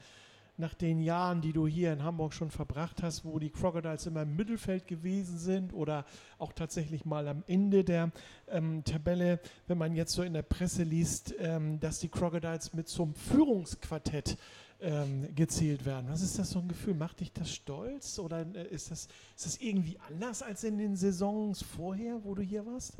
[0.58, 4.22] nach den Jahren, die du hier in Hamburg schon verbracht hast, wo die Crocodiles immer
[4.22, 6.04] im Mittelfeld gewesen sind oder
[6.38, 8.10] auch tatsächlich mal am Ende der
[8.48, 12.88] ähm, Tabelle, wenn man jetzt so in der Presse liest, ähm, dass die Crocodiles mit
[12.88, 14.38] zum Führungsquartett
[14.80, 16.06] ähm, gezählt werden.
[16.08, 16.94] Was ist das so ein Gefühl?
[16.94, 20.96] Macht dich das stolz oder äh, ist, das, ist das irgendwie anders als in den
[20.96, 22.94] Saisons vorher, wo du hier warst?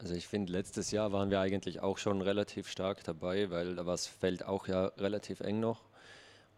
[0.00, 3.84] Also ich finde, letztes Jahr waren wir eigentlich auch schon relativ stark dabei, weil da
[3.84, 5.82] war das Feld auch ja relativ eng noch.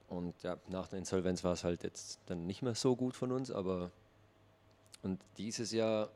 [0.06, 3.32] Und ja, nach der Insolvenz war es halt jetzt dann nicht mehr so gut von
[3.32, 3.90] uns, aber
[5.02, 6.10] und dieses Jahr,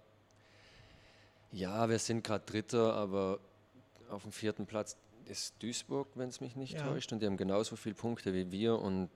[1.50, 3.40] ja, wir sind gerade Dritter, aber
[4.08, 6.86] auf dem vierten Platz ist Duisburg, wenn es mich nicht ja.
[6.86, 9.10] täuscht, und die haben genauso viele Punkte wie wir und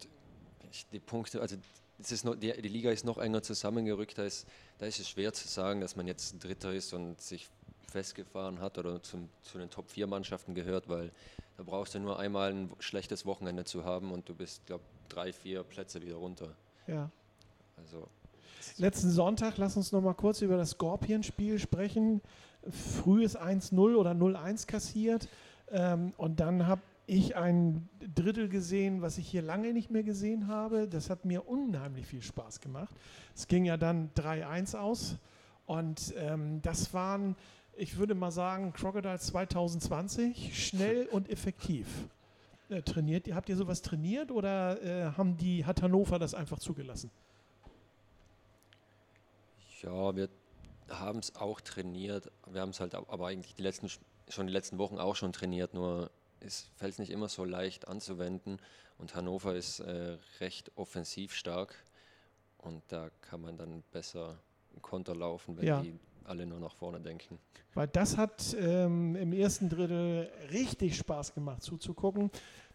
[0.92, 1.56] die Punkte, also
[2.00, 5.08] es ist noch, die, die, Liga ist noch enger zusammengerückt, da ist, da ist es
[5.08, 7.48] schwer zu sagen, dass man jetzt Dritter ist und sich
[7.90, 11.10] festgefahren hat oder zum, zu den Top-4-Mannschaften gehört, weil
[11.56, 15.08] da brauchst du nur einmal ein schlechtes Wochenende zu haben und du bist, glaube ich,
[15.14, 16.54] drei, vier Plätze wieder runter.
[16.86, 17.10] Ja.
[17.76, 18.08] Also.
[18.78, 22.20] Letzten Sonntag, lass uns noch mal kurz über das Scorpion-Spiel sprechen.
[22.70, 25.28] Frühes 1-0 oder 0-1 kassiert.
[25.70, 30.46] Ähm, und dann habe ich ein Drittel gesehen, was ich hier lange nicht mehr gesehen
[30.46, 30.86] habe.
[30.88, 32.94] Das hat mir unheimlich viel Spaß gemacht.
[33.34, 35.16] Es ging ja dann 3-1 aus.
[35.66, 37.36] Und ähm, das waren
[37.80, 41.86] ich würde mal sagen, Crocodile 2020, schnell und effektiv.
[42.68, 47.10] Äh, trainiert, habt ihr sowas trainiert oder äh, haben die, hat Hannover das einfach zugelassen?
[49.82, 50.28] Ja, wir
[50.90, 52.30] haben es auch trainiert.
[52.46, 53.88] Wir haben es halt aber eigentlich die letzten,
[54.28, 58.58] schon die letzten Wochen auch schon trainiert, nur es fällt nicht immer so leicht anzuwenden.
[58.98, 61.74] Und Hannover ist äh, recht offensiv stark
[62.58, 64.38] und da kann man dann besser
[64.82, 65.80] Konter laufen, wenn ja.
[65.80, 67.38] die alle nur nach vorne denken.
[67.74, 72.30] Weil das hat ähm, im ersten Drittel richtig Spaß gemacht zuzugucken.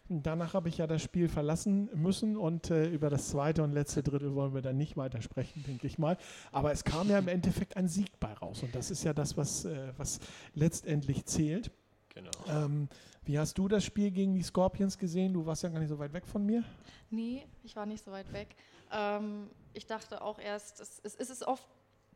[0.08, 4.04] Danach habe ich ja das Spiel verlassen müssen und äh, über das zweite und letzte
[4.04, 6.16] Drittel wollen wir dann nicht weiter sprechen, denke ich mal.
[6.52, 9.36] Aber es kam ja im Endeffekt ein Sieg bei raus und das ist ja das,
[9.36, 10.20] was, äh, was
[10.54, 11.72] letztendlich zählt.
[12.14, 12.30] Genau.
[12.48, 12.88] Ähm,
[13.24, 15.32] wie hast du das Spiel gegen die Scorpions gesehen?
[15.34, 16.62] Du warst ja gar nicht so weit weg von mir.
[17.10, 18.54] Nee, ich war nicht so weit weg.
[18.92, 21.66] Ähm, ich dachte auch erst, es, es, es ist oft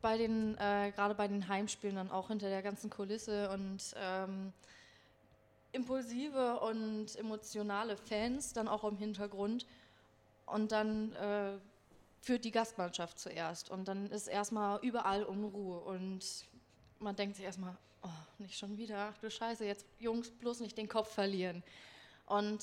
[0.03, 4.53] bei den, äh, gerade bei den Heimspielen dann auch hinter der ganzen Kulisse und ähm,
[5.73, 9.67] impulsive und emotionale Fans dann auch im Hintergrund.
[10.47, 11.53] Und dann äh,
[12.21, 13.71] führt die Gastmannschaft zuerst.
[13.71, 15.81] Und dann ist erstmal überall Unruhe.
[15.81, 16.25] Und
[16.99, 18.09] man denkt sich erstmal, oh,
[18.39, 21.63] nicht schon wieder, ach du Scheiße, jetzt Jungs bloß nicht den Kopf verlieren.
[22.27, 22.63] Und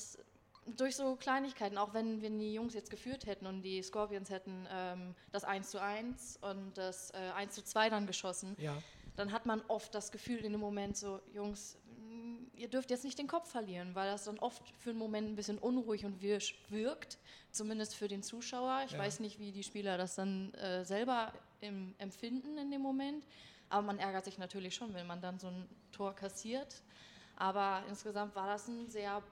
[0.76, 4.66] durch so Kleinigkeiten, auch wenn, wenn die Jungs jetzt geführt hätten und die Scorpions hätten
[4.70, 8.76] ähm, das 1 zu 1 und das äh, 1 zu 2 dann geschossen, ja.
[9.16, 13.04] dann hat man oft das Gefühl in dem Moment so, Jungs, mm, ihr dürft jetzt
[13.04, 16.20] nicht den Kopf verlieren, weil das dann oft für einen Moment ein bisschen unruhig und
[16.22, 17.18] wirsch wirkt,
[17.50, 18.82] zumindest für den Zuschauer.
[18.86, 18.98] Ich ja.
[18.98, 23.24] weiß nicht, wie die Spieler das dann äh, selber im, empfinden in dem Moment,
[23.70, 26.82] aber man ärgert sich natürlich schon, wenn man dann so ein Tor kassiert.
[27.36, 29.22] Aber insgesamt war das ein sehr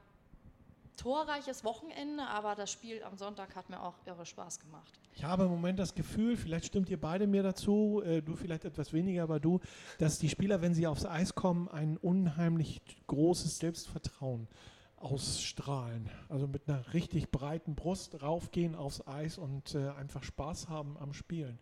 [0.97, 4.93] torreiches Wochenende, aber das Spiel am Sonntag hat mir auch irre Spaß gemacht.
[5.15, 8.65] Ich habe im Moment das Gefühl, vielleicht stimmt ihr beide mir dazu, äh, du vielleicht
[8.65, 9.61] etwas weniger, aber du,
[9.99, 14.49] dass die Spieler, wenn sie aufs Eis kommen, ein unheimlich großes Selbstvertrauen
[14.97, 16.11] ausstrahlen.
[16.29, 21.13] Also mit einer richtig breiten Brust raufgehen aufs Eis und äh, einfach Spaß haben am
[21.13, 21.59] Spielen.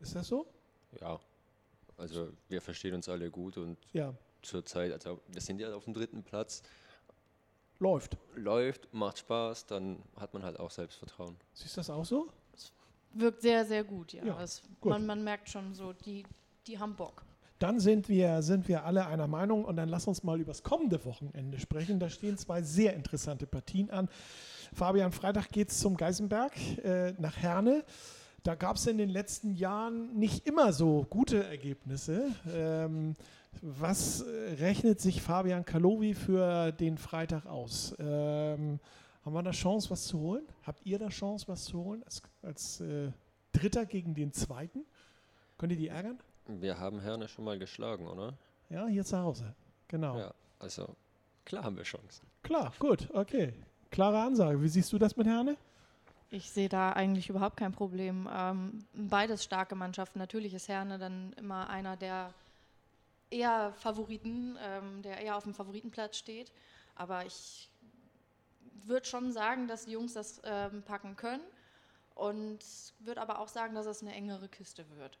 [0.00, 0.46] Ist das so?
[1.00, 1.20] Ja,
[1.96, 4.14] also wir verstehen uns alle gut und ja.
[4.42, 6.62] zurzeit, also wir sind ja auf dem dritten Platz
[7.80, 8.16] läuft.
[8.36, 11.36] Läuft, macht Spaß, dann hat man halt auch Selbstvertrauen.
[11.52, 12.28] Siehst du das auch so?
[12.54, 12.72] Es
[13.14, 14.24] wirkt sehr, sehr gut, ja.
[14.24, 14.90] ja es, gut.
[14.90, 16.24] Man, man merkt schon so, die,
[16.66, 17.24] die haben Bock.
[17.58, 20.62] Dann sind wir, sind wir alle einer Meinung und dann lass uns mal über das
[20.62, 21.98] kommende Wochenende sprechen.
[21.98, 24.08] Da stehen zwei sehr interessante Partien an.
[24.72, 27.84] Fabian, Freitag geht es zum Geisenberg äh, nach Herne.
[28.44, 32.30] Da gab es in den letzten Jahren nicht immer so gute Ergebnisse.
[32.50, 33.14] Ähm,
[33.62, 37.94] was äh, rechnet sich Fabian Kalowi für den Freitag aus?
[37.98, 38.80] Ähm,
[39.24, 40.46] haben wir da Chance, was zu holen?
[40.64, 42.02] Habt ihr da Chance, was zu holen?
[42.04, 43.12] Als, als äh,
[43.52, 44.84] Dritter gegen den Zweiten?
[45.58, 46.18] Könnt ihr die ärgern?
[46.46, 48.34] Wir haben Herne schon mal geschlagen, oder?
[48.70, 49.54] Ja, hier zu Hause.
[49.88, 50.18] Genau.
[50.18, 50.96] Ja, also
[51.44, 52.26] klar haben wir Chancen.
[52.42, 53.52] Klar, gut, okay.
[53.90, 54.62] Klare Ansage.
[54.62, 55.56] Wie siehst du das mit Herne?
[56.30, 58.28] Ich sehe da eigentlich überhaupt kein Problem.
[58.32, 60.20] Ähm, beides starke Mannschaften.
[60.20, 62.32] Natürlich ist Herne dann immer einer der
[63.30, 66.52] eher Favoriten, ähm, der eher auf dem Favoritenplatz steht.
[66.94, 67.70] Aber ich
[68.84, 71.42] würde schon sagen, dass die Jungs das ähm, packen können
[72.14, 72.58] und
[72.98, 75.18] würde aber auch sagen, dass es eine engere Kiste wird.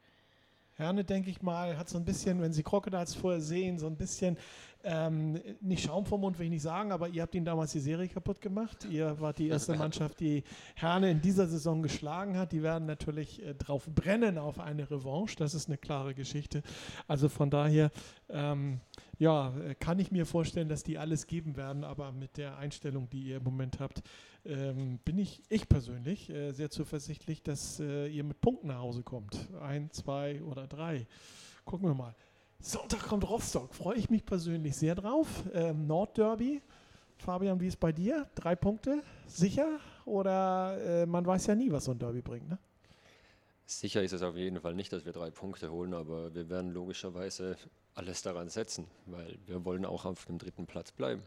[0.80, 3.96] Herne, denke ich mal, hat so ein bisschen, wenn Sie Crocodiles vorher sehen, so ein
[3.96, 4.36] bisschen,
[4.82, 7.80] ähm, nicht Schaum vom Mund will ich nicht sagen, aber ihr habt ihn damals die
[7.80, 8.86] Serie kaputt gemacht.
[8.90, 10.42] Ihr wart die erste Mannschaft, die
[10.74, 12.52] Herne in dieser Saison geschlagen hat.
[12.52, 15.36] Die werden natürlich äh, drauf brennen auf eine Revanche.
[15.36, 16.62] Das ist eine klare Geschichte.
[17.06, 17.90] Also von daher,
[18.30, 18.80] ähm,
[19.20, 23.24] ja, kann ich mir vorstellen, dass die alles geben werden, aber mit der Einstellung, die
[23.24, 24.02] ihr im Moment habt,
[24.46, 29.02] ähm, bin ich, ich persönlich, äh, sehr zuversichtlich, dass äh, ihr mit Punkten nach Hause
[29.02, 29.36] kommt.
[29.60, 31.06] Ein, zwei oder drei.
[31.66, 32.14] Gucken wir mal.
[32.60, 33.74] Sonntag kommt Rostock.
[33.74, 35.28] Freue ich mich persönlich sehr drauf.
[35.52, 36.62] Ähm, Nordderby.
[37.18, 38.26] Fabian, wie ist bei dir?
[38.34, 39.02] Drei Punkte?
[39.26, 39.80] Sicher?
[40.06, 42.58] Oder äh, man weiß ja nie, was so ein Derby bringt, ne?
[43.70, 46.72] Sicher ist es auf jeden Fall nicht, dass wir drei Punkte holen, aber wir werden
[46.72, 47.56] logischerweise
[47.94, 51.22] alles daran setzen, weil wir wollen auch auf dem dritten Platz bleiben.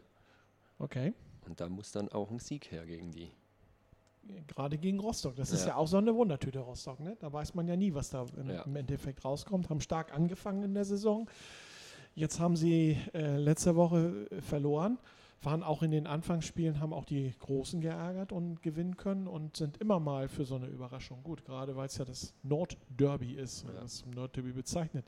[0.78, 1.14] Okay.
[1.46, 3.30] Und da muss dann auch ein Sieg her gegen die.
[4.46, 5.36] Gerade gegen Rostock.
[5.36, 5.68] Das ist Ja.
[5.68, 7.00] ja auch so eine Wundertüte, Rostock.
[7.00, 7.16] Ne?
[7.18, 8.62] Da weiß man ja nie, was da im, Ja.
[8.62, 9.70] im Endeffekt rauskommt.
[9.70, 11.28] Haben stark angefangen in der Saison.
[12.14, 14.98] Jetzt haben sie äh, letzte Woche äh, verloren,
[15.44, 19.76] waren auch in den Anfangsspielen, haben auch die Großen geärgert und gewinnen können und sind
[19.78, 21.44] immer mal für so eine Überraschung gut.
[21.44, 23.82] Gerade weil es ja das Nordderby ist, Ja.
[24.06, 25.04] im Nordderby bezeichnet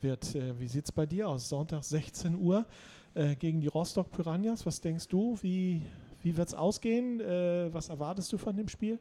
[0.00, 0.34] wird.
[0.34, 1.48] Äh, wie sieht es bei dir aus?
[1.48, 2.66] Sonntag 16 Uhr
[3.14, 4.64] äh, gegen die Rostock Piranhas.
[4.66, 5.36] Was denkst du?
[5.42, 5.82] Wie,
[6.22, 7.20] wie wird es ausgehen?
[7.20, 8.98] Äh, was erwartest du von dem Spiel?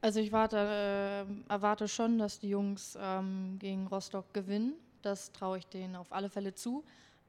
[0.00, 4.74] Also ich warte, äh, erwarte schon, dass die Jungs ähm, gegen Rostock gewinnen.
[5.02, 6.82] Das traue ich denen auf alle Fälle zu.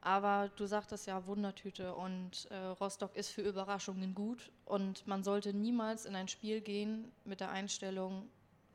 [0.04, 4.52] Aber du sagtest ja Wundertüte und äh, Rostock ist für Überraschungen gut.
[4.66, 8.28] Und man sollte niemals in ein Spiel gehen mit der Einstellung,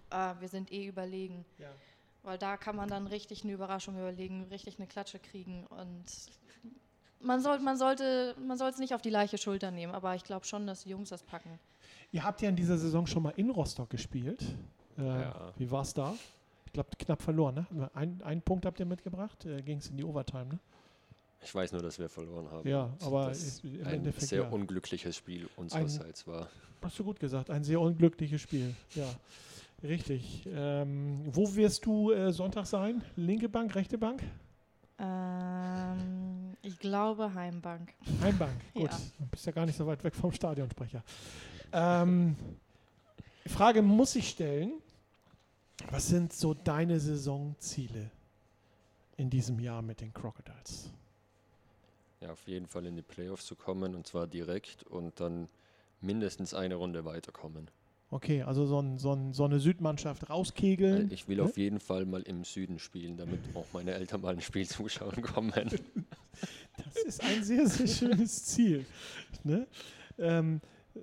[0.09, 1.45] ah, wir sind eh überlegen.
[1.59, 1.67] Ja.
[2.23, 5.67] Weil da kann man dann richtig eine Überraschung überlegen, richtig eine Klatsche kriegen.
[5.67, 6.03] Und
[7.19, 9.93] man, soll, man sollte man soll es nicht auf die leichte Schulter nehmen.
[9.93, 11.59] Aber ich glaube schon, dass die Jungs das packen.
[12.11, 14.41] Ihr habt ja in dieser Saison schon mal in Rostock gespielt.
[14.97, 15.53] Äh, Ja.
[15.57, 16.15] Wie war es da?
[16.65, 17.91] Ich glaube, knapp verloren, ne?
[17.93, 20.59] Ein, einen Punkt habt ihr mitgebracht, äh, ging es in die Overtime, ne?
[21.41, 22.67] Ich weiß nur, dass wir verloren haben.
[22.67, 24.49] Ja, aber das ist im ein Endeffekt, sehr ja.
[24.49, 26.49] unglückliches Spiel unsererseits war.
[26.81, 28.75] Hast du gut gesagt, ein sehr unglückliches Spiel.
[28.95, 29.07] Ja,
[29.83, 30.47] richtig.
[30.47, 33.03] Ähm, wo wirst du äh, Sonntag sein?
[33.15, 34.21] Linke Bank, rechte Bank?
[34.97, 37.93] Ähm, ich glaube Heimbank.
[38.21, 38.91] Heimbank, gut.
[38.91, 38.99] Ja.
[39.19, 41.03] Du bist ja gar nicht so weit weg vom Stadionsprecher.
[41.71, 42.35] Ähm,
[43.45, 44.73] Frage muss ich stellen.
[45.89, 48.11] Was sind so deine Saisonziele
[49.15, 50.91] in diesem Jahr mit den Crocodiles?
[52.21, 55.47] Ja, auf jeden Fall in die Playoffs zu kommen und zwar direkt und dann
[56.01, 57.69] mindestens eine Runde weiterkommen.
[58.11, 61.09] Okay, also so, ein, so, ein, so eine Südmannschaft rauskegeln.
[61.09, 61.43] Weil Ich will ne?
[61.43, 65.21] auf jeden Fall mal im Süden spielen, damit auch meine Eltern mal ein Spiel zuschauen
[65.21, 65.69] kommen.
[66.77, 68.85] Das ist ein sehr, sehr schönes Ziel.
[69.43, 69.67] Ne?
[70.17, 70.59] Ähm,
[70.95, 70.99] äh,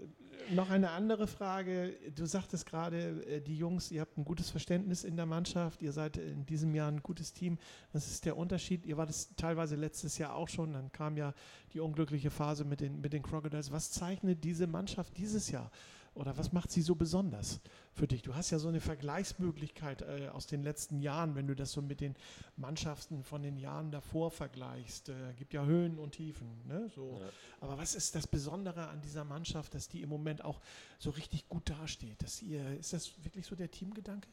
[0.51, 1.97] noch eine andere Frage.
[2.15, 5.83] Du sagtest gerade, äh, die Jungs, ihr habt ein gutes Verständnis in der Mannschaft.
[5.83, 7.59] Ihr seid in diesem Jahr ein gutes Team.
[7.93, 8.87] Das ist der Unterschied.
[8.87, 10.73] Ihr war das teilweise letztes Jahr auch schon.
[10.73, 11.35] Dann kam ja
[11.73, 13.73] die unglückliche Phase mit den, mit den Crocodiles.
[13.73, 15.71] Was zeichnet diese Mannschaft dieses Jahr?
[16.17, 17.61] Oder was macht sie so besonders
[17.93, 18.23] für dich?
[18.23, 21.83] Du hast ja so eine Vergleichsmöglichkeit äh, aus den letzten Jahren, wenn du das so
[21.83, 22.15] mit den
[22.57, 25.11] Mannschaften von den Jahren davor vergleichst.
[25.11, 26.49] Äh, gibt ja Höhen und Tiefen.
[26.67, 26.91] Ne?
[26.95, 27.19] So.
[27.21, 27.29] Ja.
[27.61, 30.61] Aber was ist das Besondere an dieser Mannschaft, dass die im Moment auch
[30.99, 32.23] so richtig gut dasteht?
[32.23, 34.29] Dass ihr, ist das wirklich so der Teamgedanke?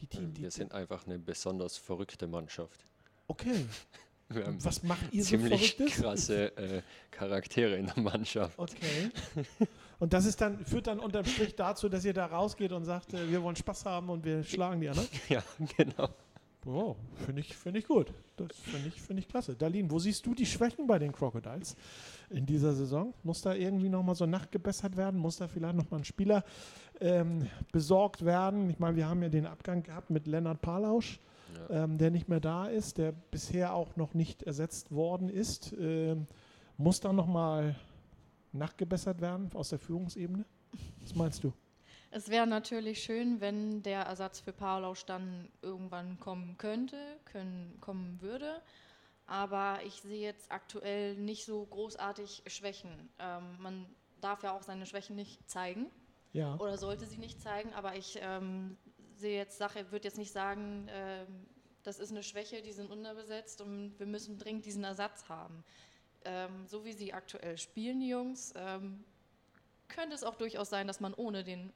[0.00, 2.80] Die Team, die, Wir sind einfach eine besonders verrückte Mannschaft.
[3.26, 3.66] okay.
[4.30, 6.02] Wir haben was macht ihr so ziemlich Verrücktes?
[6.02, 8.58] krasse äh, Charaktere in der Mannschaft.
[8.58, 9.10] Okay.
[10.00, 13.14] Und das ist dann, führt dann unterm Strich dazu, dass ihr da rausgeht und sagt,
[13.14, 15.08] äh, wir wollen Spaß haben und wir schlagen die anderen?
[15.28, 15.42] Ja,
[15.76, 16.08] genau.
[16.64, 18.12] Wow, finde ich, find ich gut.
[18.36, 19.54] Das finde ich, find ich klasse.
[19.54, 21.76] Darlene, wo siehst du die Schwächen bei den Crocodiles
[22.30, 23.14] in dieser Saison?
[23.22, 25.18] Muss da irgendwie nochmal so nachgebessert werden?
[25.18, 26.44] Muss da vielleicht nochmal ein Spieler
[27.00, 28.68] ähm, besorgt werden?
[28.70, 31.20] Ich meine, wir haben ja den Abgang gehabt mit Lennart Palausch,
[31.70, 31.84] Ja.
[31.84, 35.72] ähm, der nicht mehr da ist, der bisher auch noch nicht ersetzt worden ist.
[35.80, 36.26] Ähm,
[36.76, 37.76] muss da nochmal
[38.52, 40.44] nachgebessert werden aus der Führungsebene?
[41.00, 41.52] Was meinst du?
[42.10, 48.20] Es wäre natürlich schön, wenn der Ersatz für Paulausch dann irgendwann kommen könnte, können, kommen
[48.22, 48.62] würde.
[49.26, 53.10] Aber ich sehe jetzt aktuell nicht so großartig Schwächen.
[53.18, 53.86] Ähm, man
[54.22, 55.90] darf ja auch seine Schwächen nicht zeigen
[56.32, 56.56] Ja.
[56.56, 57.74] oder sollte sie nicht zeigen.
[57.74, 58.78] Aber ich ähm,
[59.16, 61.26] sehe jetzt Sache, würde jetzt nicht sagen, ähm,
[61.82, 65.62] das ist eine Schwäche, die sind unterbesetzt und wir müssen dringend diesen Ersatz haben.
[66.24, 69.04] Ähm, so wie sie aktuell spielen, die Jungs, ähm,
[69.88, 71.72] könnte es auch durchaus sein, dass man ohne den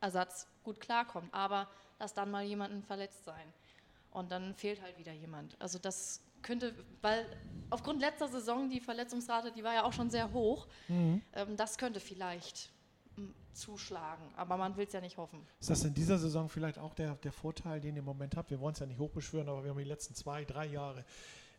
[0.00, 1.32] Ersatz gut klarkommt.
[1.32, 1.68] Aber
[1.98, 3.52] lass dann mal jemanden verletzt sein.
[4.10, 5.56] Und dann fehlt halt wieder jemand.
[5.60, 7.26] Also das könnte, weil
[7.70, 10.66] aufgrund letzter Saison die Verletzungsrate, die war ja auch schon sehr hoch.
[10.88, 11.22] Mhm.
[11.32, 12.70] Ähm, das könnte vielleicht
[13.16, 14.24] m, zuschlagen.
[14.36, 15.46] Aber man will es ja nicht hoffen.
[15.60, 18.50] Ist das in dieser Saison vielleicht auch der, der Vorteil, den ihr im Moment habt?
[18.50, 21.04] Wir wollen es ja nicht hochbeschwören, aber wir haben die letzten zwei, drei Jahre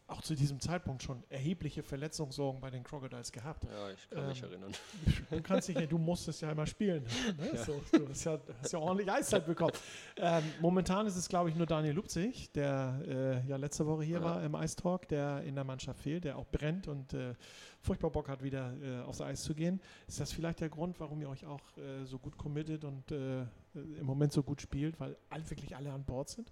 [0.08, 3.64] auch zu diesem Zeitpunkt schon erhebliche Verletzungssorgen bei den Crocodiles gehabt.
[3.64, 4.72] Ja, ich kann mich Ähm, erinnern.
[5.32, 7.04] Du kannst dich ja, du musstest ja immer spielen.
[7.38, 7.50] Ne?
[7.54, 7.64] Ja.
[7.64, 9.72] So, du hast ja, hast ja ordentlich Eiszeit bekommen.
[10.18, 14.18] Ähm, momentan ist es, glaube ich, nur Daniel Lupzig, der äh, ja letzte Woche hier
[14.18, 14.24] Ja.
[14.24, 17.34] war im Eistalk, der in der Mannschaft fehlt, der auch brennt und äh,
[17.80, 19.82] furchtbar Bock hat, wieder äh, aufs Eis zu gehen.
[20.08, 23.42] Ist das vielleicht der Grund, warum ihr euch auch äh, so gut committet und äh,
[23.74, 26.52] im Moment so gut spielt, weil all, wirklich alle an Bord sind?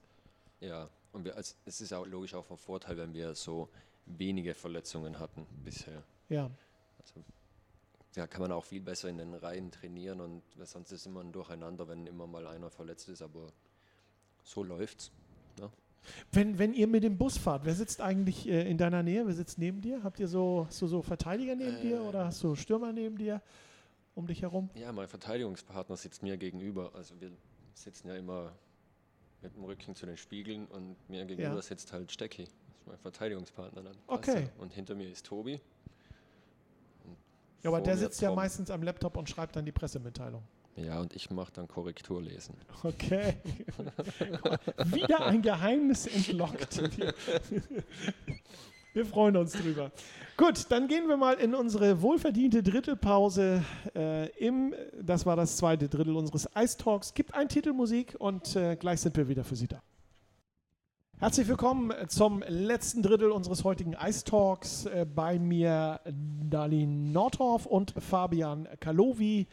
[0.61, 3.69] Ja, und wir, als, es ist auch logisch auch von Vorteil, wenn wir so
[4.05, 6.03] wenige Verletzungen hatten bisher.
[6.29, 6.49] Ja.
[6.99, 7.23] Also,
[8.15, 11.31] ja, kann man auch viel besser in den Reihen trainieren und sonst ist immer ein
[11.31, 13.47] Durcheinander, wenn immer mal einer verletzt ist, aber
[14.43, 15.11] so läuft's.
[16.31, 19.27] Wenn, wenn ihr mit dem Bus fahrt, wer sitzt eigentlich äh, in deiner Nähe?
[19.27, 20.01] Wer sitzt neben dir?
[20.03, 22.07] Habt ihr so, hast du so Verteidiger neben dir Äh.
[22.07, 23.39] oder hast du Stürmer neben dir
[24.15, 24.69] um dich herum?
[24.73, 26.91] Ja, mein Verteidigungspartner sitzt mir gegenüber.
[26.95, 27.31] Also wir
[27.75, 28.51] sitzen ja immer
[29.41, 31.61] mit dem Rücken zu den Spiegeln und mir gegenüber Ja.
[31.61, 32.43] sitzt halt Stecki.
[32.45, 33.97] Das ist mein Verteidigungspartner dann.
[34.07, 34.31] Okay.
[34.35, 35.59] Also, und hinter mir ist Tobi.
[37.05, 37.17] Und
[37.63, 38.35] Ja, aber der sitzt ja Tom.
[38.35, 40.43] meistens am Laptop und schreibt dann die Pressemitteilung.
[40.77, 42.55] Ja, und ich mache dann Korrekturlesen.
[42.83, 43.37] Okay.
[44.85, 46.81] Wieder ein Geheimnis entlockt.
[48.93, 49.89] Wir freuen uns drüber.
[50.35, 53.63] Gut, dann gehen wir mal in unsere wohlverdiente Drittelpause.
[53.95, 57.13] Äh, im, das war das zweite Drittel unseres Ice Talks.
[57.13, 59.81] Gibt ein Titelmusik und äh, gleich sind wir wieder für Sie da.
[61.19, 64.87] Herzlich willkommen zum letzten Drittel unseres heutigen Ice Talks.
[64.87, 66.01] Äh, bei mir
[66.49, 69.47] Darlene Nordhoff und Fabian Kalowi.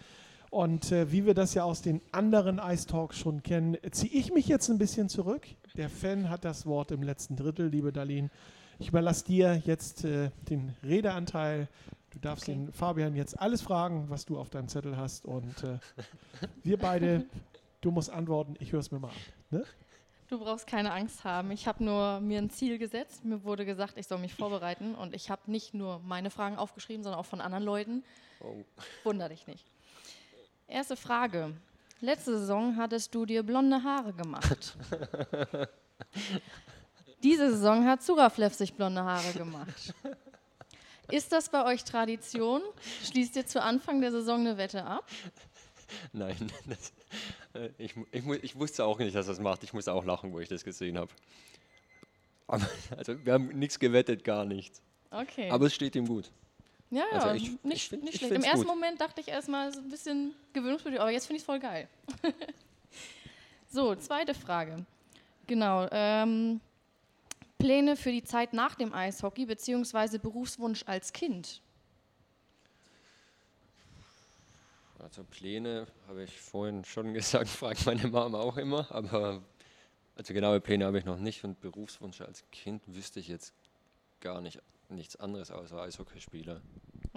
[0.50, 4.32] Und äh, wie wir das ja aus den anderen Ice Talks schon kennen, ziehe ich
[4.32, 5.46] mich jetzt ein bisschen zurück.
[5.76, 8.30] Der Fan hat das Wort im letzten Drittel, liebe Darlene.
[8.78, 11.68] Ich überlasse dir jetzt äh, den Redeanteil.
[12.10, 12.54] Du darfst Okay.
[12.54, 15.24] den Fabian jetzt alles fragen, was du auf deinem Zettel hast.
[15.26, 15.78] Und äh,
[16.62, 17.26] wir beide,
[17.80, 19.14] du musst antworten, ich höre es mir mal an.
[19.50, 19.64] Ne?
[20.28, 21.50] Du brauchst keine Angst haben.
[21.50, 23.24] Ich habe nur mir ein Ziel gesetzt.
[23.24, 24.94] Mir wurde gesagt, ich soll mich vorbereiten.
[24.94, 28.04] Und ich habe nicht nur meine Fragen aufgeschrieben, sondern auch von anderen Leuten.
[28.40, 28.54] Oh,
[29.04, 29.64] Wunder dich nicht.
[30.68, 31.54] Erste Frage.
[32.00, 34.76] Letzte Saison hattest du dir blonde Haare gemacht.
[37.22, 39.94] Diese Saison hat Suraflev sich blonde Haare gemacht.
[41.10, 42.60] Ist das bei euch Tradition?
[43.04, 45.04] Schließt ihr zu Anfang der Saison eine Wette ab?
[46.12, 46.92] nein, das,
[47.54, 49.62] äh, ich, ich, ich wusste auch nicht, dass das macht.
[49.64, 51.10] Ich musste auch lachen, wo ich das gesehen habe.
[52.46, 52.66] Also,
[53.24, 54.80] wir haben nichts gewettet, gar nichts.
[55.10, 55.50] Okay.
[55.50, 56.30] Aber es steht ihm gut.
[56.90, 58.34] ja, ja, also ich- nicht, ich find- nicht ich schlecht.
[58.34, 58.66] Im ersten gut.
[58.74, 61.58] Moment dachte ich erstmal, es ist ein bisschen gewöhnungsbedürftig, aber jetzt finde ich es voll
[61.58, 61.88] geil.
[63.70, 64.84] so, zweite Frage.
[65.46, 65.88] Genau.
[65.90, 66.60] Ähm,
[67.58, 71.60] Pläne für die Zeit nach dem Eishockey beziehungsweise Berufswunsch als Kind?
[74.98, 79.42] Also Pläne habe ich vorhin schon gesagt, fragt meine Mama auch immer, aber
[80.16, 83.52] also genaue Pläne habe ich noch nicht und Berufswunsch als Kind wüsste ich jetzt
[84.20, 86.60] gar nicht nichts anderes außer Eishockeyspieler.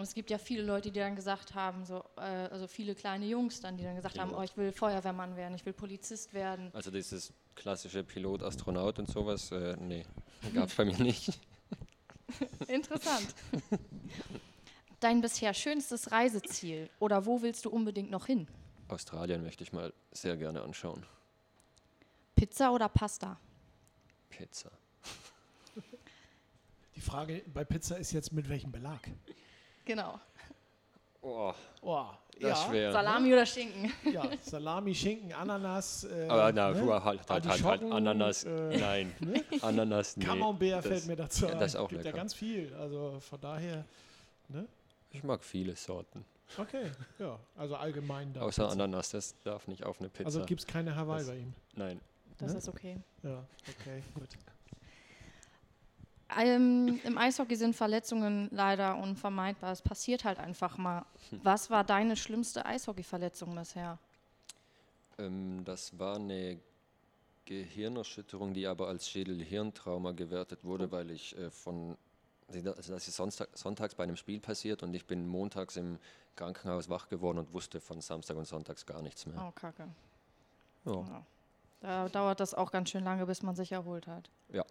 [0.02, 3.28] Und es gibt ja viele Leute, die dann gesagt haben, so, äh, also viele kleine
[3.28, 4.42] Jungs dann, die dann gesagt haben, Pilot.
[4.42, 6.72] oh, ich will Feuerwehrmann werden, ich will Polizist werden.
[6.74, 10.04] Also dieses klassische Pilot, Astronaut und sowas, äh, nee,
[10.56, 11.40] gab es bei mir nicht.
[12.68, 13.28] Interessant.
[15.00, 18.48] Dein bisher schönstes Reiseziel oder wo willst du unbedingt noch hin?
[18.88, 21.06] Australien möchte ich mal sehr gerne anschauen.
[22.34, 23.40] Pizza oder Pasta?
[24.30, 24.72] Pizza.
[26.96, 29.08] Die Frage bei Pizza ist jetzt mit welchem Belag?
[29.86, 30.20] Genau.
[31.22, 32.06] Oh, Oh,
[32.40, 32.92] das ist schwer.
[32.92, 33.92] Salami oder Schinken?
[34.12, 36.04] Ja, Salami, Schinken, Ananas.
[36.06, 37.04] Äh, Aber na, ne?
[37.04, 39.16] halt, halt, halt, halt, Ananas, äh, nein.
[39.20, 39.44] ne?
[39.62, 40.26] Ananas, nee.
[40.26, 42.18] Camembert das- fällt mir dazu ja, das ist auch gibt ja lecker.
[42.18, 42.74] ganz viel.
[42.76, 43.86] Also von daher,
[44.50, 44.68] ne?
[45.12, 46.26] Ich mag viele Sorten.
[46.58, 48.42] Okay, ja, also allgemein da.
[48.42, 48.74] Außer Pizza.
[48.74, 50.26] Ananas, das darf nicht auf eine Pizza.
[50.26, 51.54] Also gibt es keine Hawaii Das- bei ihm.
[51.76, 52.02] Nein.
[52.40, 52.58] Das Ne?
[52.58, 52.98] ist okay.
[53.22, 53.44] Ja,
[53.80, 54.28] okay, gut.
[56.38, 59.72] Ähm, Im Eishockey sind Verletzungen leider unvermeidbar.
[59.72, 61.06] Es passiert halt einfach mal.
[61.44, 63.98] Was war deine schlimmste Eishockey-Verletzung bisher?
[65.18, 66.60] Ähm, das war eine
[67.46, 71.98] Gehirnerschütterung, die aber als Schädel-Hirntrauma gewertet wurde, weil ich äh, von,
[72.48, 76.00] also das ist Sonntag, sonntags bei einem Spiel passiert und ich bin montags im
[76.36, 79.44] Krankenhaus wach geworden und wusste von Samstag und Sonntags gar nichts mehr.
[79.46, 79.88] Oh, kacke.
[80.86, 80.94] Ja.
[80.94, 81.26] Ja.
[81.82, 84.30] Da dauert das auch ganz schön lange, bis man sich erholt hat.
[84.50, 84.64] Ja.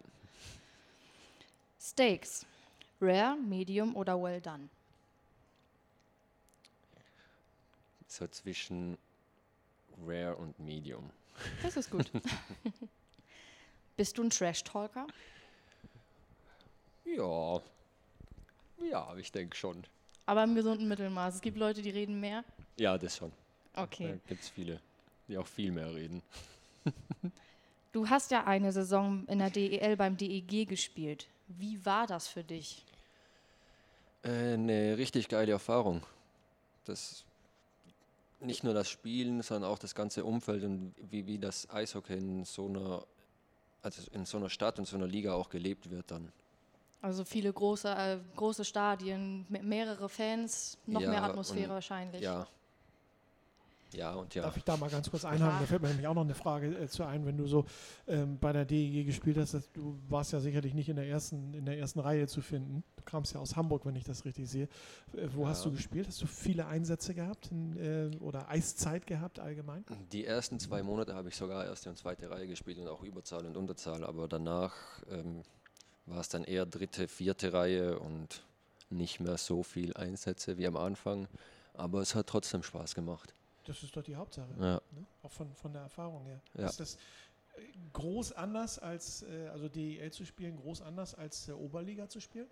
[1.80, 2.44] Steaks.
[3.00, 4.68] Rare, Medium oder Well Done?
[8.06, 8.98] So zwischen
[10.04, 11.10] Rare und Medium.
[11.62, 12.10] Das ist gut.
[13.96, 15.06] Bist du ein Trash-Talker?
[17.04, 17.60] Ja.
[18.90, 19.84] Ja, ich denke schon.
[20.26, 21.36] Aber im gesunden Mittelmaß.
[21.36, 22.44] Es gibt Leute, die reden mehr.
[22.76, 23.32] Ja, das schon.
[23.74, 24.18] Da Okay.
[24.26, 24.80] gibt es viele,
[25.28, 26.22] die auch viel mehr reden.
[27.92, 31.26] Du hast ja eine Saison in der DEL beim DEG gespielt.
[31.58, 32.84] Wie war das für dich?
[34.22, 36.02] Äh, eine richtig geile Erfahrung.
[36.84, 37.24] Das
[38.40, 42.44] nicht nur das Spielen, sondern auch das ganze Umfeld und wie, wie das Eishockey in
[42.46, 43.04] so einer,
[43.82, 46.32] also in so einer Stadt und so einer Liga auch gelebt wird dann.
[47.02, 52.22] Also viele große, äh, große Stadien, me- mehrere Fans, noch mehr Ja, Atmosphäre und- wahrscheinlich.
[52.22, 52.46] Ja.
[53.92, 54.42] Ja, und ja.
[54.42, 55.60] Darf ich da mal ganz kurz einhaken?
[55.60, 57.64] Da fällt mir nämlich auch noch eine Frage äh, zu ein, wenn du so
[58.06, 59.54] ähm, bei der DEG gespielt hast.
[59.54, 62.84] Dass, du warst ja sicherlich nicht in der ersten, in der ersten Reihe zu finden.
[62.96, 64.68] Du kamst ja aus Hamburg, wenn ich das richtig sehe.
[65.14, 65.70] Äh, wo hast Ja.
[65.70, 66.06] du gespielt?
[66.06, 69.84] Hast du viele Einsätze gehabt in, äh, oder Eiszeit gehabt allgemein?
[70.12, 73.44] Die ersten zwei Monate habe ich sogar erste und zweite Reihe gespielt und auch Überzahl
[73.44, 74.74] und Unterzahl, aber danach
[75.10, 75.42] ähm,
[76.06, 78.44] war es dann eher dritte, vierte Reihe und
[78.88, 81.28] nicht mehr so viel Einsätze wie am Anfang.
[81.74, 83.32] Aber es hat trotzdem Spaß gemacht.
[83.70, 84.48] Das ist doch die Hauptsache.
[84.58, 84.74] Ja.
[84.90, 85.06] Ne?
[85.22, 86.40] Auch von, von der Erfahrung her.
[86.54, 86.66] Ja.
[86.66, 87.60] Ist das äh,
[87.92, 92.48] groß anders als, äh, also DEL zu spielen, groß anders als Oberliga zu spielen?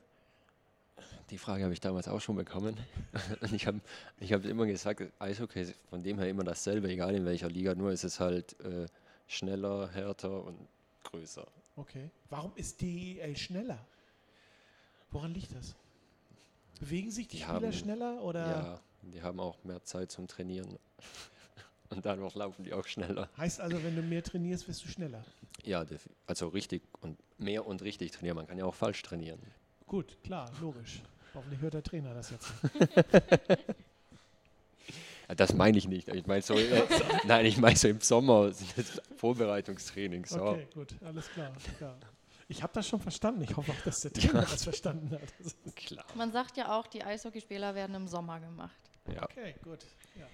[1.31, 2.77] Die Frage habe ich damals auch schon bekommen.
[3.41, 3.81] Und ich habe
[4.21, 7.75] ich hab immer gesagt, Eishockey ist von dem her immer dasselbe, egal in welcher Liga,
[7.75, 8.87] nur ist es halt äh,
[9.27, 10.69] schneller, härter und
[11.03, 11.49] größer.
[11.75, 12.11] Okay.
[12.31, 13.85] Warum ist DEL schneller?
[15.11, 15.75] Woran liegt das?
[16.79, 20.29] Bewegen sich die, Die Spieler haben- schneller oder Ja, die haben auch mehr Zeit zum
[20.29, 20.79] Trainieren.
[21.91, 23.31] Und dadurch laufen die auch schneller.
[23.39, 25.25] heißt also, wenn du mehr trainierst, wirst du schneller?
[25.65, 25.85] Ja,
[26.27, 28.37] also richtig und mehr und richtig trainieren.
[28.37, 29.41] Man kann ja auch falsch trainieren.
[29.87, 31.01] Gut, klar, logisch.
[31.35, 32.53] Hoffentlich hört der Trainer das jetzt.
[35.29, 36.09] Ja, Das meine ich nicht.
[36.09, 36.83] Ich meine so, äh,
[37.27, 40.25] nein, ich meine so im Sommer das Vorbereitungstraining.
[40.25, 40.43] So.
[40.43, 41.53] Okay, gut, alles klar.
[41.81, 41.95] Ja.
[42.49, 43.43] Ich habe das schon verstanden.
[43.43, 45.21] Ich hoffe auch, dass der Trainer das verstanden hat.
[45.39, 46.07] Also, Klar.
[46.15, 48.75] Man sagt ja auch, die Eishockeyspieler werden im Sommer gemacht.
[49.15, 49.23] Ja.
[49.25, 49.85] Okay, gut.
[50.19, 50.27] Ja.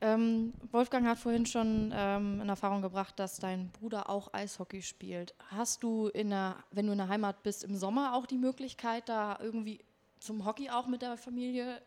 [0.00, 5.34] Ähm, Wolfgang hat vorhin schon ähm, in Erfahrung gebracht, dass dein Bruder auch Eishockey spielt.
[5.50, 9.08] Hast du, in der, wenn du in der Heimat bist, im Sommer auch die Möglichkeit,
[9.08, 9.80] da irgendwie
[10.20, 11.82] zum Hockey auch mit der Familie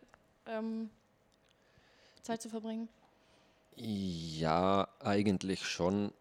[0.46, 0.90] ähm,
[2.22, 2.90] Zeit zu verbringen?
[3.78, 6.12] Ja, eigentlich schon,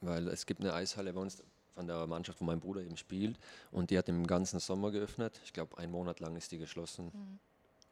[0.00, 1.42] weil es gibt eine Eishalle bei uns
[1.74, 3.38] von der Mannschaft, wo mein Bruder eben spielt
[3.72, 5.40] und die hat im ganzen Sommer geöffnet.
[5.44, 7.40] Ich glaube, einen Monat lang ist die geschlossen.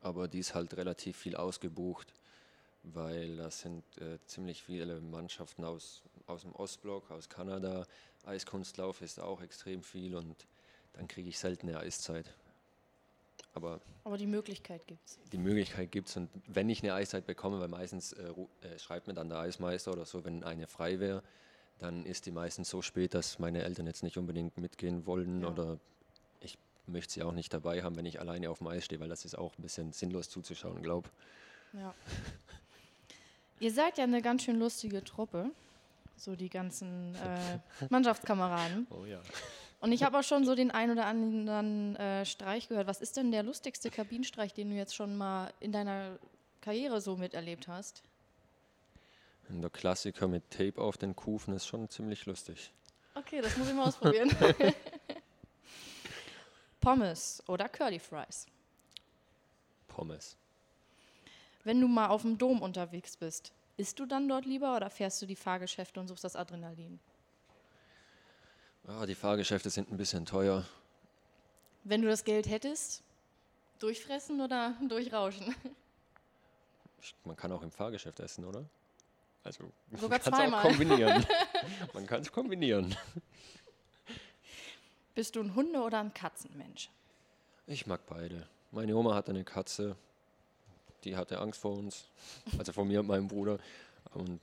[0.01, 2.13] Aber die ist halt relativ viel ausgebucht,
[2.95, 7.87] weil da sind äh, ziemlich viele Mannschaften aus, aus dem Ostblock, aus Kanada.
[8.25, 10.47] Eiskunstlauf ist auch extrem viel und
[10.95, 12.33] dann kriege ich selten eine Eiszeit.
[13.55, 15.19] Aber Aber die Möglichkeit gibt es.
[15.33, 18.33] die Möglichkeit gibt es und wenn ich eine Eiszeit bekomme, weil meistens äh,
[18.63, 21.23] äh, schreibt mir dann der Eismeister oder so, wenn eine frei wäre,
[21.79, 25.49] dann ist die meistens so spät, dass meine Eltern jetzt nicht unbedingt mitgehen wollen Ja.
[25.49, 25.79] oder
[26.41, 29.09] ich möchte sie auch nicht dabei haben, wenn ich alleine auf dem Eis stehe, weil
[29.09, 31.09] das ist auch ein bisschen sinnlos zuzuschauen, glaube
[31.73, 31.95] Ja.
[33.59, 35.51] Ihr seid ja eine ganz schön lustige Truppe,
[36.17, 38.87] so die ganzen äh, Mannschaftskameraden.
[38.91, 39.21] Oh ja.
[39.81, 42.87] Und ich habe auch schon so den ein oder anderen äh, Streich gehört.
[42.87, 46.19] Was ist denn der lustigste Kabinenstreich, den du jetzt schon mal in deiner
[46.61, 48.03] Karriere so miterlebt hast?
[49.49, 52.73] Der Klassiker mit Tape auf den Kufen ist schon ziemlich lustig.
[53.15, 54.31] Okay, das muss ich mal ausprobieren.
[56.81, 58.47] Pommes oder Curly Fries.
[59.89, 60.37] Pommes.
[61.67, 65.21] Wenn du mal auf dem Dom unterwegs bist, isst du dann dort lieber oder fährst
[65.21, 67.01] du die Fahrgeschäfte und suchst das Adrenalin?
[68.87, 70.65] Ja, die Fahrgeschäfte sind ein bisschen teuer.
[71.83, 73.03] Wenn du das Geld hättest,
[73.81, 75.57] durchfressen oder durchrauschen?
[77.25, 78.65] Man kann auch im Fahrgeschäft essen, oder?
[79.43, 80.61] Also man Sogar kann's zweimal.
[80.61, 81.27] auch kombinieren.
[81.95, 82.97] man kann es kombinieren.
[85.17, 86.91] Bist du ein Hunde- oder ein Katzenmensch?
[87.67, 88.47] Ich mag beide.
[88.71, 89.97] Meine Oma hatte eine Katze,
[91.07, 92.05] die hatte Angst vor uns,
[92.59, 93.59] also vor mir und meinem Bruder.
[94.13, 94.41] Und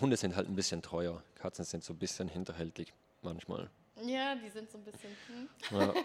[0.00, 1.22] Hunde sind halt ein bisschen teuer.
[1.34, 2.92] Katzen sind so ein bisschen hinterhältig
[3.22, 3.70] manchmal.
[4.04, 5.10] Ja, die sind so ein bisschen.
[5.26, 5.48] Hm.
[5.80, 5.94] Ja,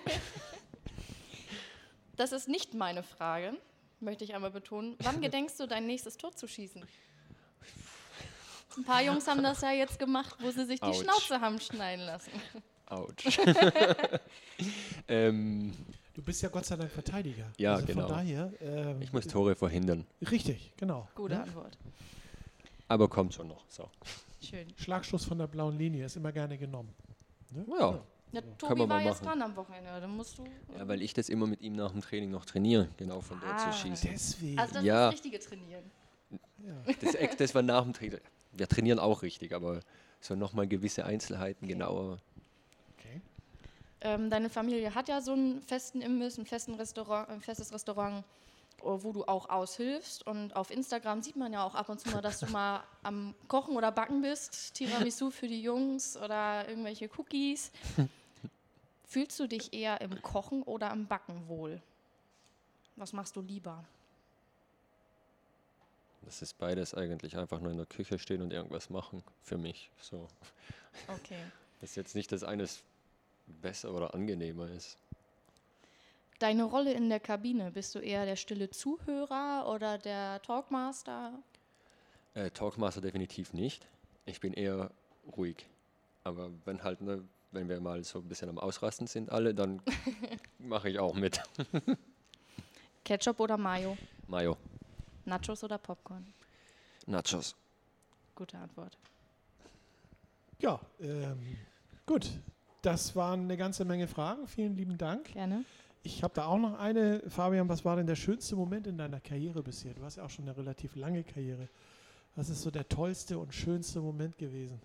[2.16, 3.54] Das ist nicht meine Frage,
[4.00, 4.96] möchte ich einmal betonen.
[5.04, 6.84] Wann gedenkst du, dein nächstes Tor zu schießen?
[8.76, 11.04] Ein paar Jungs haben das ja jetzt gemacht, wo sie sich die Autsch.
[11.04, 12.32] Schnauze haben schneiden lassen.
[12.88, 13.14] ouch.
[15.08, 15.74] ähm,
[16.18, 17.46] Du bist ja Gott sei Dank Verteidiger.
[17.60, 18.08] Ja, also genau.
[18.08, 18.52] Von daher.
[18.60, 20.04] ähm, ich muss Tore verhindern.
[20.32, 21.08] Richtig, genau.
[21.14, 21.44] Gute Ne?
[21.44, 21.78] Antwort.
[22.88, 23.64] Aber kommt schon noch.
[23.70, 23.88] So.
[24.42, 24.66] Schön.
[24.78, 26.90] Schlagstoß von der blauen Linie ist immer gerne genommen.
[27.52, 27.66] Ne?
[27.80, 28.00] Ja.
[28.32, 29.90] Ja, Können Tobi wir war mal jetzt dran am Wochenende.
[30.02, 30.44] Dann musst du.
[30.78, 33.54] ja, weil ich das immer mit ihm nach dem Training noch trainiere, genau von dort
[33.54, 33.72] Ah.
[33.72, 34.10] zu schießen.
[34.12, 34.60] Deswegen.
[34.60, 35.10] Also das Ja.
[35.10, 35.84] ist das richtige Trainieren.
[36.32, 36.94] ja.
[37.00, 38.20] Das, das war nach dem Training.
[38.54, 39.82] Wir trainieren auch richtig, aber
[40.20, 42.18] so nochmal gewisse Einzelheiten genauer.
[44.02, 48.24] Ähm, deine Familie hat ja so einen festen Imbiss, ein, festen Restaurant, ein festes Restaurant.
[48.80, 50.26] wo du auch aushilfst.
[50.28, 53.34] Und auf Instagram sieht man ja auch ab und zu mal, dass du mal am
[53.48, 54.76] Kochen oder Backen bist.
[54.76, 57.72] Tiramisu für die Jungs oder irgendwelche Cookies.
[59.08, 61.82] Fühlst du dich eher im Kochen oder im Backen wohl?
[62.98, 63.84] Was machst du lieber?
[66.28, 69.90] Das ist beides eigentlich einfach nur in der Küche stehen und irgendwas machen für mich.
[70.02, 70.28] So.
[71.08, 71.40] Okay.
[71.80, 72.84] Das ist jetzt nicht, dass eines
[73.48, 74.98] besser oder angenehmer ist.
[76.40, 81.34] Deine Rolle in der Kabine, bist du eher der stille Zuhörer oder der Talkmaster?
[82.36, 83.88] Äh, Talkmaster definitiv nicht.
[84.26, 84.92] Ich bin eher
[85.36, 85.66] ruhig.
[86.24, 89.82] Aber wenn halt, ne, wenn wir mal so ein bisschen am Ausrasten sind alle, dann
[90.60, 91.42] mache ich auch mit.
[93.04, 93.98] Ketchup oder Mayo?
[94.28, 94.58] Mayo.
[95.26, 96.26] Nachos oder Popcorn?
[97.08, 97.56] Nachos.
[98.36, 98.98] Gute Antwort.
[100.60, 101.58] Ja, ähm,
[102.06, 102.30] gut.
[102.88, 104.48] Das waren eine ganze Menge Fragen.
[104.48, 105.34] Vielen lieben Dank.
[105.34, 105.66] Gerne.
[106.04, 107.22] Ich habe da auch noch eine.
[107.28, 109.94] Fabian, was war denn der schönste Moment in deiner Karriere bisher?
[109.94, 111.68] Du hast ja auch schon eine relativ lange Karriere.
[112.38, 114.80] Was ist so der tollste und schönste Moment gewesen,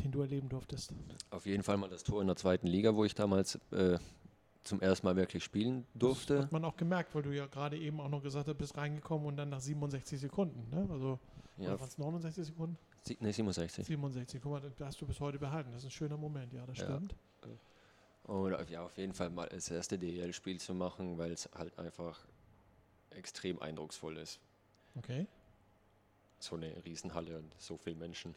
[0.00, 0.92] den du erleben durftest?
[1.30, 3.96] Auf jeden Fall mal das Tor in der zweiten Liga, wo ich damals äh,
[4.62, 6.42] zum ersten Mal wirklich spielen Das durfte.
[6.42, 9.26] hat man auch gemerkt, weil du ja gerade eben auch noch gesagt hast, bist reingekommen
[9.26, 10.68] und dann nach 67 Sekunden.
[10.70, 10.86] Ne?
[10.92, 11.18] Also,
[11.56, 12.76] Ja, oder waren es 69 Sekunden?
[13.06, 13.86] Sie- nee, 67.
[13.86, 14.40] 67.
[14.42, 15.70] Guck mal, das hast du bis heute behalten.
[15.72, 16.84] Das ist ein schöner Moment, ja, das Ja.
[16.84, 17.14] stimmt.
[18.24, 21.78] Und auf- ja, auf jeden Fall mal das erste DEL-Spiel zu machen, weil es halt
[21.78, 22.18] einfach
[23.10, 24.40] extrem eindrucksvoll ist.
[24.96, 25.26] Okay,
[26.38, 28.34] So eine Riesenhalle und so viele Menschen.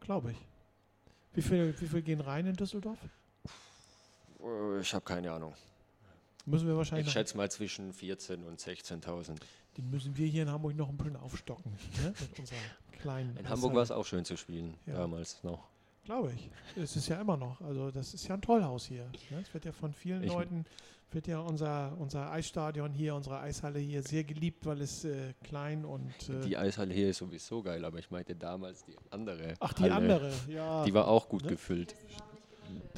[0.00, 0.38] glaube ich.
[1.32, 2.98] Wie viel, wie viel gehen rein in Düsseldorf?
[4.40, 5.54] Äh, Ich habe keine Ahnung.
[6.46, 9.40] Müssen wir wahrscheinlich Ich schätze mal zwischen 14.000 und 16.000.
[9.76, 11.72] die müssen wir hier in Hamburg noch ein bisschen aufstocken.
[12.02, 12.12] ne?
[12.20, 12.58] Mit unserer
[13.00, 13.36] kleinen.
[13.36, 14.94] In Hamburg war es auch schön zu spielen, Ja.
[14.94, 15.68] damals noch.
[16.04, 16.50] Glaube ich.
[16.76, 17.60] Es ist ja immer noch.
[17.62, 19.04] Also das ist ja ein Tollhaus hier.
[19.30, 19.40] Ne?
[19.40, 20.64] Es wird ja von vielen Ich- Leuten,
[21.12, 25.84] wird ja unser, unser Eisstadion hier, unsere Eishalle hier sehr geliebt, weil es äh, klein
[25.84, 26.12] und...
[26.28, 29.54] Äh, Die Eishalle hier ist sowieso geil, aber ich meinte damals die andere.
[29.60, 29.94] ach, die Halle.
[29.94, 30.32] andere.
[30.48, 31.50] Ja, Die war auch gut Ne?
[31.50, 31.94] gefüllt.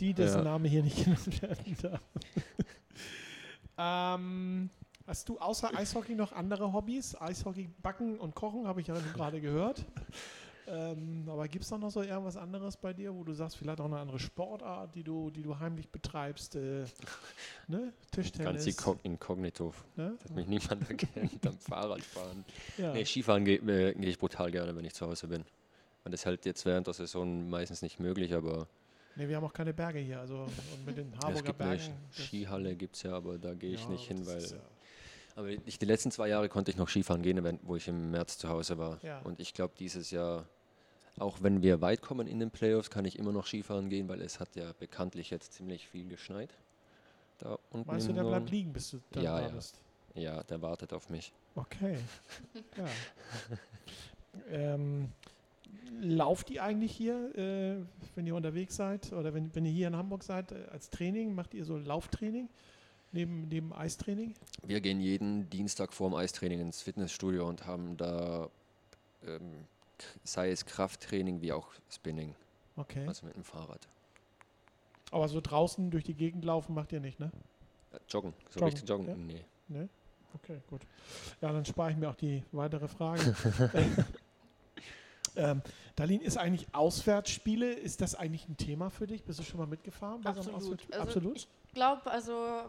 [0.00, 0.44] die, dessen Ja.
[0.44, 2.00] Name hier nicht genannt werden darf.
[3.78, 4.70] ähm,
[5.06, 7.14] hast du außer Eishockey noch andere Hobbys?
[7.20, 9.84] Eishockey, Backen und Kochen, habe ich ja gerade gehört.
[10.68, 13.84] Ähm, aber gibt es noch so irgendwas anderes bei dir, wo du sagst, vielleicht auch
[13.84, 16.56] eine andere Sportart, die du, die du heimlich betreibst?
[16.56, 16.84] Äh,
[17.68, 17.92] ne?
[17.92, 18.66] Ganz Tischtennis.
[18.66, 20.16] inko- inkognito, Ne?
[20.20, 22.44] dass mich niemand erkennt am Fahrradfahren.
[22.78, 22.92] Ja.
[22.92, 25.42] Nee, Skifahren gehe äh, geh ich brutal gerne, wenn ich zu Hause bin.
[26.04, 28.66] Und das ist halt jetzt während der Saison meistens nicht möglich, aber
[29.14, 30.18] Nee, wir haben auch keine Berge hier.
[30.20, 31.94] Also und mit den es Harburger gibt eine Bergen.
[32.14, 34.42] das- Skihalle, gibt es ja, aber da gehe ich ja, nicht hin, weil.
[34.42, 34.56] ja-
[35.36, 38.38] Aber ich, die letzten zwei Jahre konnte ich noch Skifahren gehen, wo ich im März
[38.38, 38.98] zu Hause war.
[39.04, 39.20] Ja.
[39.20, 40.46] Und ich glaube, dieses Jahr,
[41.18, 44.22] auch wenn wir weit kommen in den Playoffs, kann ich immer noch Skifahren gehen, weil
[44.22, 46.54] es hat ja bekanntlich jetzt ziemlich viel geschneit.
[47.38, 49.52] Da unten Meinst du, der bleibt liegen, bis du dann Ja, da ja.
[49.52, 49.78] bist?
[50.14, 51.34] Ja, der wartet auf mich.
[51.54, 51.98] Okay.
[52.78, 52.86] ja.
[54.50, 55.12] ähm,
[56.00, 57.84] lauft ihr eigentlich hier, äh,
[58.14, 61.34] wenn ihr unterwegs seid oder wenn, wenn ihr hier in Hamburg seid, äh, als Training?
[61.34, 62.48] Macht ihr so Lauftraining
[63.16, 64.34] neben, neben Eistraining?
[64.64, 68.48] Wir gehen jeden Dienstag vorm Eistraining ins Fitnessstudio und haben da,
[69.26, 69.64] ähm,
[70.22, 72.34] sei es Krafttraining wie auch Spinning,
[72.76, 73.06] Okay.
[73.08, 73.88] also mit dem Fahrrad.
[75.10, 77.30] Aber so draußen durch die Gegend laufen macht ihr nicht, ne?
[77.92, 79.08] Äh, joggen, so Joggen, richtig joggen?
[79.08, 79.14] ja.
[79.16, 79.44] Nee.
[79.68, 79.88] Ne?
[80.34, 80.82] Okay, gut.
[81.40, 83.34] Ja, dann spare ich mir auch die weitere Frage.
[85.36, 85.62] ähm,
[85.94, 89.24] Darlene, ist eigentlich Auswärtsspiele, ist das eigentlich ein Thema für dich?
[89.24, 90.20] Bist du schon mal mitgefahren?
[90.20, 90.80] bei so einem Absolut.
[90.82, 91.36] Auswärts- Also Absolut?
[91.38, 92.64] Ich glaube, also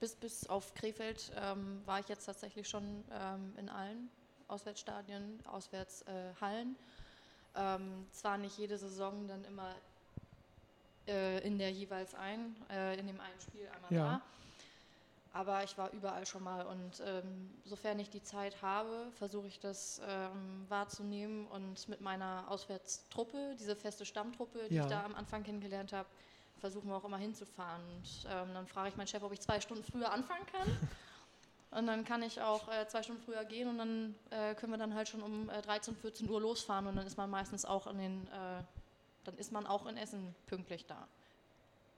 [0.00, 4.10] bis, bis auf Krefeld ähm, war ich jetzt tatsächlich schon ähm, in allen
[4.48, 6.76] Auswärtsstadien, Auswärtshallen.
[7.54, 9.74] Äh, ähm, zwar nicht jede Saison dann immer
[11.06, 14.04] äh, in der jeweils ein, äh, in dem einen Spiel einmal Ja.
[14.04, 14.22] da.
[15.34, 19.60] Aber ich war überall schon mal und ähm, sofern ich die Zeit habe, versuche ich
[19.60, 24.84] das ähm, wahrzunehmen und mit meiner Auswärtstruppe, diese feste Stammtruppe, die Ja.
[24.84, 26.08] ich da am Anfang kennengelernt habe,
[26.58, 27.82] versuchen wir auch immer hinzufahren.
[27.96, 30.76] Und ähm, dann frage ich meinen Chef, ob ich zwei Stunden früher anfangen kann.
[31.70, 34.78] Und dann kann ich auch äh, zwei Stunden früher gehen und dann äh, können wir
[34.78, 37.86] dann halt schon um äh, 13, 14 Uhr losfahren und dann ist man meistens auch
[37.88, 38.62] in den, äh,
[39.24, 41.06] dann ist man auch in Essen pünktlich da.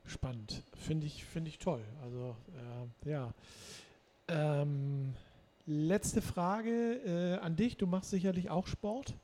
[0.07, 0.65] Spannend.
[0.75, 1.85] Finde ich, finde ich toll.
[2.03, 2.37] Also,
[3.05, 3.33] äh, ja.
[4.27, 5.15] Ähm,
[5.67, 7.77] letzte Frage äh, an dich.
[7.77, 9.15] Du machst sicherlich auch Sport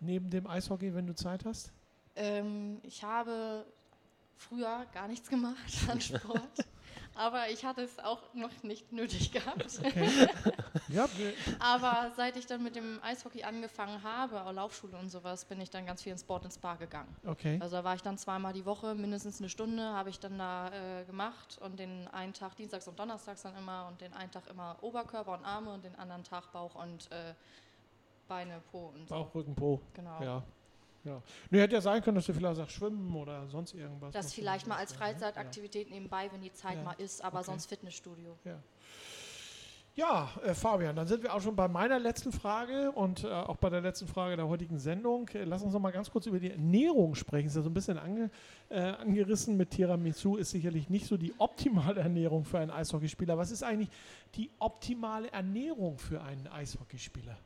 [0.00, 1.70] neben dem Eishockey, wenn du Zeit hast.
[2.16, 3.64] Ähm, ich habe
[4.38, 5.56] früher gar nichts gemacht
[5.88, 6.64] an Sport,
[7.14, 9.80] aber ich hatte es auch noch nicht nötig gehabt.
[9.84, 10.08] Okay.
[11.58, 15.68] Aber seit ich dann mit dem Eishockey angefangen habe, auch Laufschule und sowas, bin ich
[15.68, 17.14] dann ganz viel ins Sport ins Spa gegangen.
[17.26, 17.58] okay.
[17.60, 20.68] Also da war ich dann zweimal die Woche, mindestens eine Stunde habe ich dann da
[20.68, 24.48] äh, gemacht und den einen Tag Dienstags und Donnerstags dann immer und den einen Tag
[24.48, 27.34] immer Oberkörper und Arme und den anderen Tag Bauch und äh,
[28.28, 29.14] Beine, Po und so.
[29.14, 29.80] Bauch, Rücken, Po.
[29.94, 30.22] Genau.
[30.22, 30.42] Ja.
[31.04, 31.22] Ja.
[31.50, 34.12] Nee, hätte ja sein können, dass du vielleicht sagst, schwimmen oder sonst irgendwas.
[34.12, 35.12] Das vielleicht mal als machst, ja, ne?
[35.14, 36.82] Freizeitaktivität nebenbei, wenn die Zeit Ja.
[36.82, 37.46] mal ist, aber Okay.
[37.46, 38.36] sonst Fitnessstudio.
[39.94, 43.56] Ja, äh, Fabian, dann sind wir auch schon bei meiner letzten Frage und äh, auch
[43.56, 45.26] bei der letzten Frage der heutigen Sendung.
[45.30, 47.48] Äh, lass uns noch mal ganz kurz über die Ernährung sprechen.
[47.48, 48.30] Ist ja so ein bisschen ange,
[48.68, 53.36] äh, angerissen mit Tiramisu, ist sicherlich nicht so die optimale Ernährung für einen Eishockeyspieler.
[53.38, 53.88] Was ist eigentlich
[54.36, 57.36] die optimale Ernährung für einen Eishockeyspieler?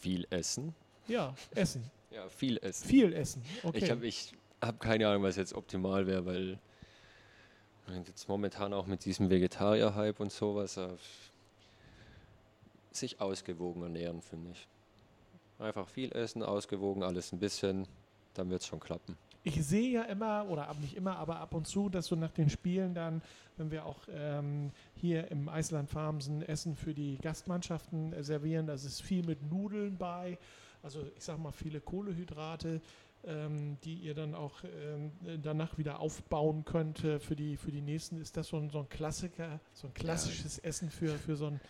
[0.00, 0.74] Viel essen.
[1.08, 1.90] Ja, Essen.
[2.10, 2.86] Ja, viel essen.
[2.86, 3.42] Viel Essen.
[3.62, 3.78] Okay.
[3.78, 6.58] Ich habe ich hab keine Ahnung, was jetzt optimal wäre, weil
[8.06, 10.88] jetzt momentan auch mit diesem Vegetarier-Hype und sowas äh,
[12.90, 14.68] sich ausgewogen ernähren, finde ich.
[15.58, 17.86] Einfach viel essen, ausgewogen, alles ein bisschen,
[18.34, 19.16] dann wird es schon klappen.
[19.44, 22.30] ich sehe ja immer, oder ab nicht immer, aber ab und zu, dass so nach
[22.30, 23.22] den Spielen dann,
[23.56, 29.02] wenn wir auch ähm, hier im Eisland Farmsen Essen für die Gastmannschaften servieren, da ist
[29.02, 30.38] viel mit Nudeln bei,
[30.82, 32.80] also ich sag mal viele Kohlehydrate,
[33.24, 35.12] ähm, die ihr dann auch ähm,
[35.42, 38.20] danach wieder aufbauen könnt äh, für, die, für die nächsten.
[38.20, 41.60] Ist das so ein, so ein Klassiker, so ein klassisches Essen für, für so ein,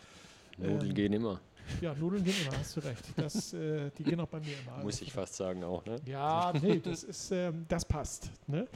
[0.57, 1.39] Nudeln Ähm, gehen immer,
[1.81, 3.03] ja, Nudeln gehen immer, hast du recht.
[3.15, 4.83] Das, äh, die gehen auch bei mir immer.
[4.83, 5.85] muss Also ich fast sagen auch.
[5.85, 5.95] Ne?
[6.05, 8.29] ja, nee, das ist, ähm, das passt.
[8.47, 8.67] Ne?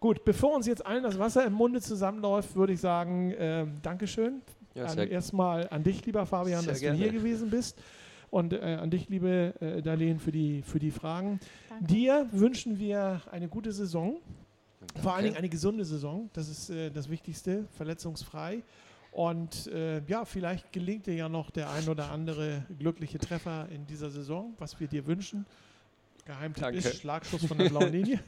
[0.00, 4.42] Gut, bevor uns jetzt allen das Wasser im Munde zusammenläuft, würde ich sagen, ähm, Dankeschön.
[4.74, 6.96] Ja, an, erstmal an dich, lieber Fabian, dass gerne.
[6.96, 7.78] du hier gewesen bist.
[8.32, 11.38] Und äh, an dich, liebe äh, Darlene, für die, für die Fragen.
[11.68, 11.84] Danke.
[11.84, 14.22] Dir wünschen wir eine gute Saison,
[15.02, 15.22] vor allen Danke.
[15.24, 16.30] Dingen eine gesunde Saison.
[16.32, 18.62] Das ist äh, das Wichtigste, verletzungsfrei.
[19.10, 23.86] Und äh, ja, vielleicht gelingt dir ja noch der ein oder andere glückliche Treffer in
[23.86, 25.44] dieser Saison, was wir dir wünschen.
[26.24, 26.78] Geheimtipp Danke.
[26.78, 28.20] ist Schlagschuss von der blauen Linie.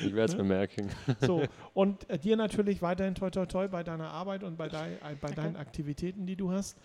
[0.00, 0.38] ich werde es ne?
[0.38, 0.88] bemerken.
[1.20, 1.42] So,
[1.74, 5.16] und äh, dir natürlich weiterhin toi toi toi bei deiner Arbeit und bei, dei, äh,
[5.20, 5.34] bei Danke.
[5.34, 6.78] deinen Aktivitäten, die du hast.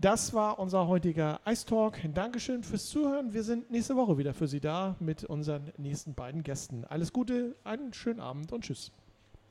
[0.00, 1.98] Das war unser heutiger Ice Talk.
[2.14, 3.32] Dankeschön fürs Zuhören.
[3.32, 6.84] Wir sind nächste Woche wieder für Sie da mit unseren nächsten beiden Gästen.
[6.84, 8.92] Alles Gute, einen schönen Abend und tschüss.